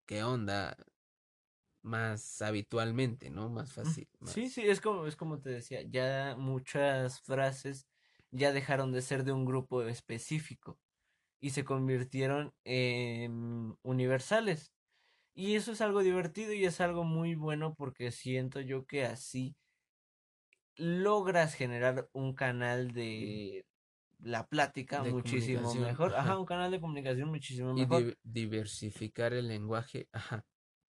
¿qué 0.06 0.24
onda? 0.24 0.76
Más 1.84 2.42
habitualmente, 2.42 3.30
¿no? 3.30 3.50
Más 3.50 3.74
fácil. 3.74 4.08
Sí, 4.26 4.50
sí, 4.50 4.62
es 4.62 4.82
como, 4.82 5.06
es 5.06 5.16
como 5.16 5.40
te 5.40 5.50
decía, 5.50 5.82
ya 5.84 6.36
muchas 6.38 7.22
frases 7.22 7.88
ya 8.32 8.52
dejaron 8.52 8.92
de 8.92 9.02
ser 9.02 9.24
de 9.24 9.34
un 9.34 9.46
grupo 9.46 9.84
específico 9.84 10.80
y 11.40 11.52
se 11.52 11.64
convirtieron 11.64 12.54
en 12.64 13.78
universales. 13.84 14.74
Y 15.36 15.56
eso 15.56 15.74
es 15.74 15.82
algo 15.82 16.02
divertido 16.02 16.54
y 16.54 16.66
es 16.66 16.80
algo 16.80 17.04
muy 17.04 17.36
bueno 17.36 17.76
porque 17.76 18.12
siento 18.12 18.62
yo 18.62 18.86
que 18.86 19.06
así 19.06 19.56
logras 20.76 21.54
generar 21.54 22.10
un 22.14 22.34
canal 22.34 22.94
de 22.94 23.66
la 24.20 24.48
plática 24.48 25.04
muchísimo 25.04 25.74
mejor. 25.76 26.16
Ajá. 26.16 26.40
un 26.40 26.46
canal 26.46 26.72
de 26.72 26.80
comunicación 26.80 27.30
muchísimo 27.30 27.74
mejor. 27.74 28.02
Y 28.02 28.18
diversificar 28.24 29.34
el 29.34 29.50
lenguaje, 29.50 30.08
ajá 30.14 30.46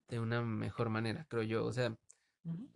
de 0.08 0.20
una 0.20 0.42
mejor 0.42 0.90
manera, 0.90 1.26
creo 1.28 1.42
yo. 1.42 1.64
O 1.64 1.72
sea, 1.72 1.96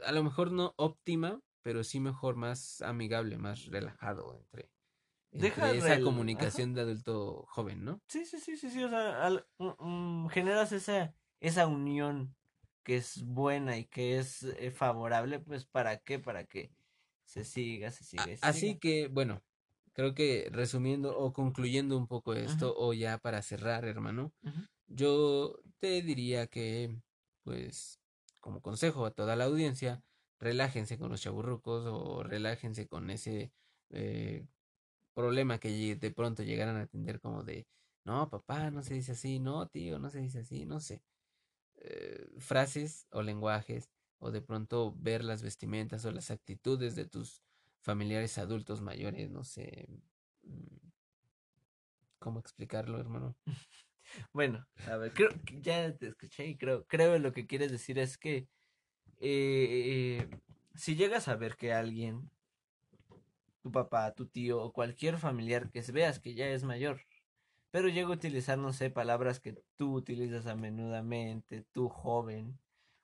a 0.05 0.13
lo 0.13 0.23
mejor 0.23 0.53
no 0.53 0.75
óptima, 0.77 1.41
pero 1.63 1.85
sí 1.85 2.01
mejor, 2.01 2.37
más 2.37 2.81
amigable, 2.83 3.39
más 3.39 3.67
relajado 3.67 4.35
entre, 4.35 4.71
esa 5.33 6.01
comunicación 6.01 6.75
de 6.75 6.83
adulto 6.83 7.45
joven, 7.49 7.85
¿no? 7.85 8.01
Sí, 8.09 8.25
sí, 8.25 8.39
sí, 8.39 8.57
sí, 8.57 8.71
sí. 8.71 8.83
O 8.85 8.89
sea, 8.89 9.45
generas 10.31 10.73
esa, 10.73 11.15
esa 11.41 11.67
unión 11.67 12.35
que 12.83 12.97
es 12.97 13.23
buena 13.23 13.77
y 13.77 13.85
que 13.85 14.19
es 14.19 14.45
eh, 14.45 14.71
favorable, 14.71 15.41
pues 15.41 15.67
¿para 15.67 15.99
qué? 15.99 16.19
Para 16.19 16.45
que 16.45 16.73
se 17.25 17.45
siga, 17.45 17.91
se 17.91 18.05
siga. 18.05 18.25
Así 18.41 18.79
que, 18.79 19.09
bueno, 19.09 19.43
creo 19.93 20.15
que 20.15 20.49
resumiendo 20.51 21.19
o 21.19 21.33
concluyendo 21.33 21.99
un 21.99 22.07
poco 22.07 22.33
esto, 22.33 22.75
o 22.77 22.95
ya 22.95 23.19
para 23.19 23.43
cerrar, 23.43 23.85
hermano, 23.85 24.33
yo 24.87 25.61
te 25.81 26.01
diría 26.01 26.47
que 26.47 26.97
pues 27.49 27.99
como 28.41 28.61
consejo 28.61 29.07
a 29.07 29.11
toda 29.11 29.35
la 29.37 29.45
audiencia, 29.45 30.03
relájense 30.39 30.99
con 30.99 31.11
los 31.11 31.23
chaburrucos 31.23 31.87
o 31.87 32.23
relájense 32.23 32.87
con 32.87 33.09
ese 33.09 33.53
eh, 33.89 34.47
problema 35.15 35.59
que 35.59 35.97
de 35.97 36.11
pronto 36.11 36.43
llegaran 36.43 36.77
a 36.77 36.83
atender 36.83 37.21
como 37.21 37.45
de, 37.45 37.67
no, 38.05 38.29
papá, 38.29 38.71
no 38.71 38.83
se 38.83 38.93
dice 38.95 39.13
así, 39.13 39.39
no, 39.41 39.67
tío, 39.69 39.99
no 39.99 40.11
se 40.11 40.21
dice 40.21 40.41
así, 40.41 40.67
no 40.67 40.79
sé. 40.81 41.03
Eh, 41.77 42.29
frases 42.39 43.07
o 43.13 43.23
lenguajes 43.23 43.89
o 44.19 44.31
de 44.31 44.43
pronto 44.43 44.95
ver 44.99 45.25
las 45.25 45.43
vestimentas 45.43 46.05
o 46.05 46.13
las 46.13 46.31
actitudes 46.31 46.97
de 46.97 47.07
tus 47.07 47.43
familiares 47.81 48.37
adultos 48.37 48.83
mayores, 48.83 49.31
no 49.31 49.43
sé. 49.43 49.89
Mm, 50.43 50.91
¿Cómo 52.19 52.41
explicarlo, 52.41 53.01
hermano? 53.01 53.37
Bueno, 54.33 54.67
a 54.87 54.97
ver, 54.97 55.13
creo 55.13 55.31
que 55.45 55.61
ya 55.61 55.97
te 55.97 56.09
escuché 56.09 56.47
y 56.47 56.57
creo, 56.57 56.85
creo 56.87 57.19
lo 57.19 57.33
que 57.33 57.47
quieres 57.47 57.71
decir 57.71 57.99
es 57.99 58.19
que 58.19 58.49
eh, 59.21 60.29
si 60.75 60.97
llegas 60.97 61.29
a 61.29 61.37
ver 61.37 61.57
que 61.57 61.73
alguien, 61.73 62.31
tu 63.63 63.73
papá, 63.73 64.13
tu 64.15 64.27
tío 64.27 64.63
o 64.63 64.73
cualquier 64.73 65.19
familiar 65.19 65.71
que 65.71 65.83
veas 65.93 66.21
que 66.21 66.35
ya 66.35 66.47
es 66.49 66.65
mayor, 66.65 67.01
pero 67.71 67.89
llega 67.89 68.09
a 68.09 68.13
utilizar, 68.13 68.59
no 68.59 68.73
sé, 68.73 68.91
palabras 68.91 69.41
que 69.41 69.57
tú 69.77 69.95
utilizas 69.95 70.47
a 70.47 70.55
menudamente, 70.55 71.65
tú 71.73 71.89
joven, 71.89 72.59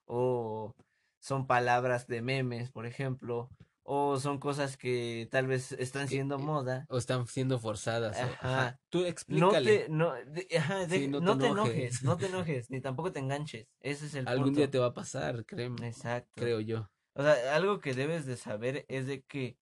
o 0.07 0.75
son 1.21 1.47
palabras 1.47 2.07
de 2.07 2.23
memes, 2.23 2.71
por 2.71 2.87
ejemplo, 2.87 3.51
o 3.85 4.19
son 4.19 4.39
cosas 4.39 4.79
que 4.79 5.29
tal 5.31 5.47
vez 5.47 5.73
están 5.73 6.09
siendo 6.09 6.39
moda. 6.39 6.87
O 6.89 6.97
están 6.97 7.27
siendo 7.27 7.59
forzadas. 7.59 8.19
Ajá. 8.19 8.81
Tú 8.89 9.05
explícale. 9.05 9.87
No 9.91 10.15
te, 10.15 10.57
ajá, 10.57 10.81
no, 10.81 11.39
te, 11.39 11.47
enojes. 11.47 12.03
no 12.03 12.17
te 12.17 12.27
enojes, 12.27 12.71
ni 12.71 12.81
tampoco 12.81 13.13
te 13.13 13.21
enganches. 13.21 13.69
Ese 13.81 14.07
es 14.07 14.15
el 14.15 14.27
Algún 14.27 14.55
día 14.55 14.71
te 14.71 14.79
va 14.79 14.87
a 14.87 14.95
pasar, 14.95 15.45
créeme. 15.45 15.87
Exacto. 15.87 16.33
Creo 16.35 16.61
yo. 16.61 16.91
O 17.15 17.23
sea, 17.23 17.55
algo 17.55 17.81
que 17.81 17.95
debes 17.95 18.25
de 18.25 18.37
saber 18.37 18.87
es 18.89 19.07
de 19.07 19.23
que 19.23 19.59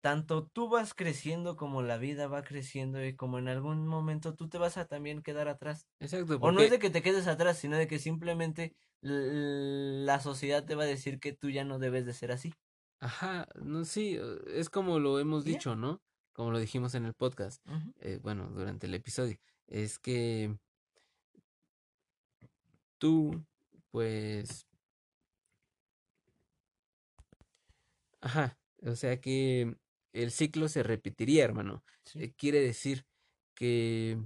tanto 0.00 0.46
tú 0.46 0.68
vas 0.68 0.94
creciendo 0.94 1.56
como 1.56 1.82
la 1.82 1.96
vida 1.96 2.26
va 2.26 2.42
creciendo 2.42 3.04
y 3.04 3.14
como 3.14 3.38
en 3.38 3.48
algún 3.48 3.86
momento 3.86 4.34
tú 4.34 4.48
te 4.48 4.58
vas 4.58 4.76
a 4.78 4.86
también 4.86 5.22
quedar 5.22 5.48
atrás. 5.48 5.86
Exacto. 6.00 6.38
O 6.40 6.52
no 6.52 6.60
es 6.60 6.70
de 6.70 6.78
que 6.78 6.90
te 6.90 7.02
quedes 7.02 7.28
atrás, 7.28 7.58
sino 7.58 7.76
de 7.76 7.86
que 7.86 7.98
simplemente 7.98 8.74
la 9.02 10.20
sociedad 10.20 10.64
te 10.64 10.74
va 10.74 10.84
a 10.84 10.86
decir 10.86 11.20
que 11.20 11.32
tú 11.32 11.50
ya 11.50 11.64
no 11.64 11.78
debes 11.78 12.06
de 12.06 12.14
ser 12.14 12.32
así. 12.32 12.52
Ajá, 13.02 13.48
no, 13.60 13.84
sí, 13.84 14.16
es 14.46 14.70
como 14.70 15.00
lo 15.00 15.18
hemos 15.18 15.44
dicho, 15.44 15.74
¿no? 15.74 16.00
Como 16.32 16.52
lo 16.52 16.60
dijimos 16.60 16.94
en 16.94 17.04
el 17.04 17.14
podcast, 17.14 17.60
eh, 17.98 18.20
bueno, 18.22 18.48
durante 18.54 18.86
el 18.86 18.94
episodio, 18.94 19.40
es 19.66 19.98
que 19.98 20.56
tú, 22.98 23.44
pues, 23.90 24.68
ajá, 28.20 28.56
o 28.86 28.94
sea 28.94 29.20
que 29.20 29.76
el 30.12 30.30
ciclo 30.30 30.68
se 30.68 30.84
repetiría, 30.84 31.42
hermano. 31.42 31.82
Eh, 32.14 32.32
quiere 32.36 32.60
decir 32.60 33.04
que 33.56 34.16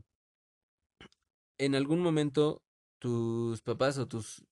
en 1.56 1.74
algún 1.74 2.00
momento 2.00 2.62
tus 2.98 3.62
papás 3.62 3.96
o 3.96 4.06
tus 4.06 4.44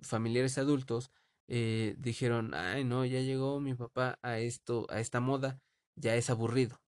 familiares 0.00 0.56
adultos 0.56 1.10
eh, 1.54 1.96
dijeron, 1.98 2.54
ay 2.54 2.82
no, 2.82 3.04
ya 3.04 3.20
llegó 3.20 3.60
mi 3.60 3.74
papá 3.74 4.18
a 4.22 4.38
esto, 4.38 4.86
a 4.88 5.00
esta 5.00 5.20
moda, 5.20 5.60
ya 5.96 6.16
es 6.16 6.30
aburrido, 6.30 6.80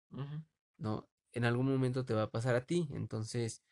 ¿no? 0.78 1.06
En 1.32 1.44
algún 1.44 1.70
momento 1.70 2.06
te 2.06 2.14
va 2.14 2.22
a 2.22 2.30
pasar 2.30 2.54
a 2.54 2.64
ti, 2.64 2.88
entonces, 2.92 3.62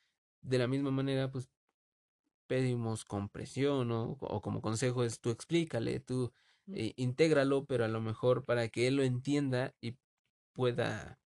de 0.43 0.59
la 0.59 0.67
misma 0.67 0.91
manera, 0.91 1.31
pues 1.31 1.49
pedimos 2.47 3.07
compresión 3.07 3.89
¿no? 3.89 4.19
o 4.21 4.43
como 4.43 4.61
consejo 4.61 5.03
es 5.03 5.19
tú 5.19 5.31
explícale, 5.31 5.99
tú 6.01 6.31
eh, 6.67 6.93
intégralo, 6.97 7.65
pero 7.65 7.87
a 7.87 7.89
lo 7.89 8.03
mejor 8.03 8.45
para 8.45 8.69
que 8.69 8.87
él 8.87 8.97
lo 8.97 9.03
entienda 9.03 9.75
y 9.81 9.97
pueda 10.53 11.19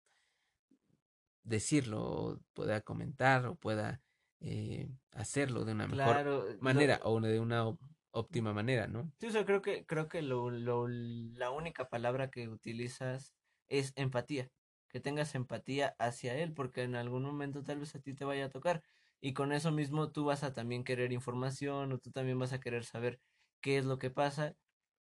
decirlo, 1.43 2.39
pueda 2.53 2.83
comentar 2.83 3.47
o 3.47 3.57
pueda 3.57 4.01
eh, 4.39 4.89
hacerlo 5.11 5.65
de 5.65 5.73
una 5.73 5.89
mejor 5.89 6.61
manera 6.61 7.01
o 7.03 7.21
de 7.21 7.41
una 7.41 7.77
óptima 8.17 8.53
manera, 8.53 8.87
¿no? 8.87 9.13
Sí, 9.21 9.27
o 9.27 9.45
creo 9.45 9.63
que, 9.63 9.85
creo 9.87 10.09
que 10.09 10.23
lo, 10.23 10.51
lo, 10.51 10.89
la 10.89 11.51
única 11.51 11.89
palabra 11.89 12.31
que 12.31 12.49
utilizas 12.49 13.35
es 13.69 13.93
empatía, 13.97 14.51
que 14.89 15.01
tengas 15.01 15.35
empatía 15.35 15.95
hacia 15.99 16.35
él, 16.37 16.53
porque 16.53 16.83
en 16.83 16.97
algún 16.97 17.23
momento 17.23 17.63
tal 17.63 17.81
vez 17.81 17.95
a 17.95 18.01
ti 18.01 18.15
te 18.15 18.25
vaya 18.25 18.47
a 18.47 18.51
tocar 18.51 18.83
y 19.21 19.33
con 19.33 19.53
eso 19.53 19.73
mismo 19.73 20.11
tú 20.11 20.25
vas 20.25 20.43
a 20.43 20.53
también 20.53 20.85
querer 20.85 21.13
información 21.13 21.93
o 21.93 21.99
tú 21.99 22.11
también 22.11 22.39
vas 22.39 22.53
a 22.53 22.61
querer 22.61 22.85
saber 22.85 23.21
qué 23.61 23.79
es 23.79 23.85
lo 23.85 23.99
que 23.99 24.11
pasa 24.11 24.55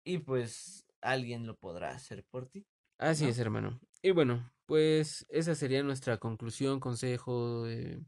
y 0.03 0.19
pues 0.19 0.85
alguien 1.01 1.45
lo 1.45 1.55
podrá 1.55 1.91
hacer 1.91 2.25
por 2.29 2.47
ti. 2.47 2.65
Así 2.97 3.27
es, 3.27 3.39
hermano. 3.39 3.79
Y 4.01 4.11
bueno, 4.11 4.51
pues 4.65 5.25
esa 5.29 5.55
sería 5.55 5.83
nuestra 5.83 6.17
conclusión, 6.17 6.79
consejo, 6.79 7.67
eh, 7.67 8.01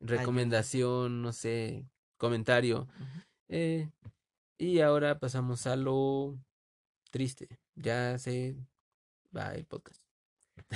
recomendación, 0.00 1.22
no 1.22 1.32
sé, 1.32 1.86
comentario. 2.16 2.88
Eh, 3.48 3.90
y 4.58 4.80
ahora 4.80 5.18
pasamos 5.18 5.66
a 5.66 5.76
lo 5.76 6.38
triste. 7.10 7.48
Ya 7.74 8.18
se 8.18 8.56
va 9.36 9.54
el 9.54 9.66
podcast. 9.66 10.02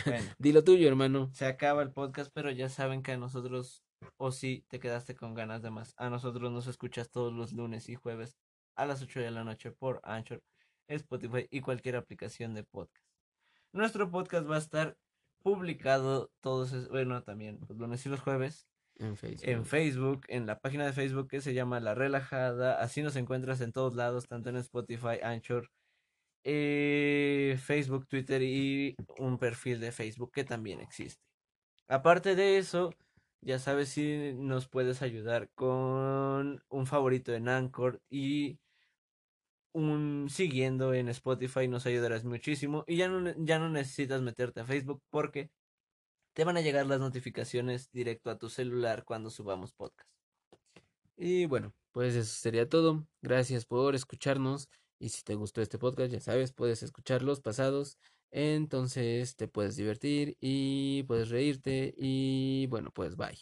Bueno, 0.04 0.28
Dilo 0.38 0.64
tuyo, 0.64 0.88
hermano. 0.88 1.30
Se 1.32 1.46
acaba 1.46 1.82
el 1.82 1.92
podcast, 1.92 2.30
pero 2.34 2.50
ya 2.50 2.68
saben 2.68 3.02
que 3.02 3.12
a 3.12 3.16
nosotros, 3.16 3.84
o 4.16 4.32
si 4.32 4.64
te 4.68 4.80
quedaste 4.80 5.14
con 5.14 5.34
ganas 5.34 5.62
de 5.62 5.70
más, 5.70 5.94
a 5.96 6.10
nosotros 6.10 6.50
nos 6.50 6.66
escuchas 6.66 7.10
todos 7.10 7.32
los 7.32 7.52
lunes 7.52 7.88
y 7.88 7.94
jueves 7.94 8.36
a 8.76 8.86
las 8.86 9.02
8 9.02 9.20
de 9.20 9.30
la 9.30 9.44
noche 9.44 9.72
por 9.72 10.00
Anchor, 10.04 10.42
Spotify 10.88 11.46
y 11.50 11.60
cualquier 11.60 11.96
aplicación 11.96 12.54
de 12.54 12.64
podcast. 12.64 13.06
Nuestro 13.72 14.10
podcast 14.10 14.48
va 14.48 14.56
a 14.56 14.60
estar 14.60 14.96
publicado 15.42 16.30
todos, 16.40 16.88
bueno, 16.88 17.22
también 17.22 17.58
los 17.68 17.76
lunes 17.76 18.04
y 18.06 18.08
los 18.08 18.20
jueves. 18.20 18.68
En 18.98 19.16
Facebook. 19.16 19.48
En 19.48 19.64
Facebook, 19.64 20.20
en 20.28 20.46
la 20.46 20.58
página 20.58 20.84
de 20.84 20.92
Facebook 20.92 21.28
que 21.28 21.40
se 21.40 21.54
llama 21.54 21.80
La 21.80 21.94
Relajada. 21.94 22.80
Así 22.80 23.02
nos 23.02 23.16
encuentras 23.16 23.60
en 23.60 23.72
todos 23.72 23.94
lados, 23.94 24.26
tanto 24.26 24.50
en 24.50 24.56
Spotify, 24.56 25.20
Anchor, 25.22 25.70
eh, 26.44 27.58
Facebook, 27.62 28.06
Twitter 28.08 28.42
y 28.42 28.96
un 29.18 29.38
perfil 29.38 29.80
de 29.80 29.92
Facebook 29.92 30.32
que 30.32 30.44
también 30.44 30.80
existe. 30.80 31.22
Aparte 31.88 32.34
de 32.34 32.58
eso, 32.58 32.92
ya 33.40 33.58
sabes 33.58 33.90
si 33.90 34.34
nos 34.34 34.68
puedes 34.68 35.02
ayudar 35.02 35.50
con 35.54 36.62
un 36.68 36.86
favorito 36.86 37.34
en 37.34 37.48
Anchor 37.48 38.00
y 38.10 38.58
un 39.72 40.28
siguiendo 40.28 40.92
en 40.94 41.08
Spotify 41.08 41.68
nos 41.68 41.86
ayudarás 41.86 42.24
muchísimo 42.24 42.84
y 42.86 42.96
ya 42.96 43.08
no, 43.08 43.32
ya 43.38 43.58
no 43.58 43.68
necesitas 43.68 44.22
meterte 44.22 44.60
a 44.60 44.64
Facebook 44.64 45.02
porque 45.10 45.50
te 46.38 46.44
van 46.44 46.56
a 46.56 46.60
llegar 46.60 46.86
las 46.86 47.00
notificaciones 47.00 47.90
directo 47.90 48.30
a 48.30 48.38
tu 48.38 48.48
celular 48.48 49.04
cuando 49.04 49.28
subamos 49.28 49.72
podcast. 49.72 50.08
Y 51.16 51.46
bueno, 51.46 51.74
pues 51.90 52.14
eso 52.14 52.32
sería 52.32 52.68
todo. 52.68 53.04
Gracias 53.22 53.66
por 53.66 53.96
escucharnos 53.96 54.68
y 55.00 55.08
si 55.08 55.24
te 55.24 55.34
gustó 55.34 55.62
este 55.62 55.78
podcast, 55.78 56.12
ya 56.12 56.20
sabes, 56.20 56.52
puedes 56.52 56.84
escuchar 56.84 57.22
los 57.22 57.40
pasados. 57.40 57.98
Entonces 58.30 59.34
te 59.34 59.48
puedes 59.48 59.74
divertir 59.74 60.36
y 60.40 61.02
puedes 61.08 61.30
reírte 61.30 61.92
y 61.98 62.68
bueno, 62.68 62.92
pues 62.92 63.16
bye. 63.16 63.36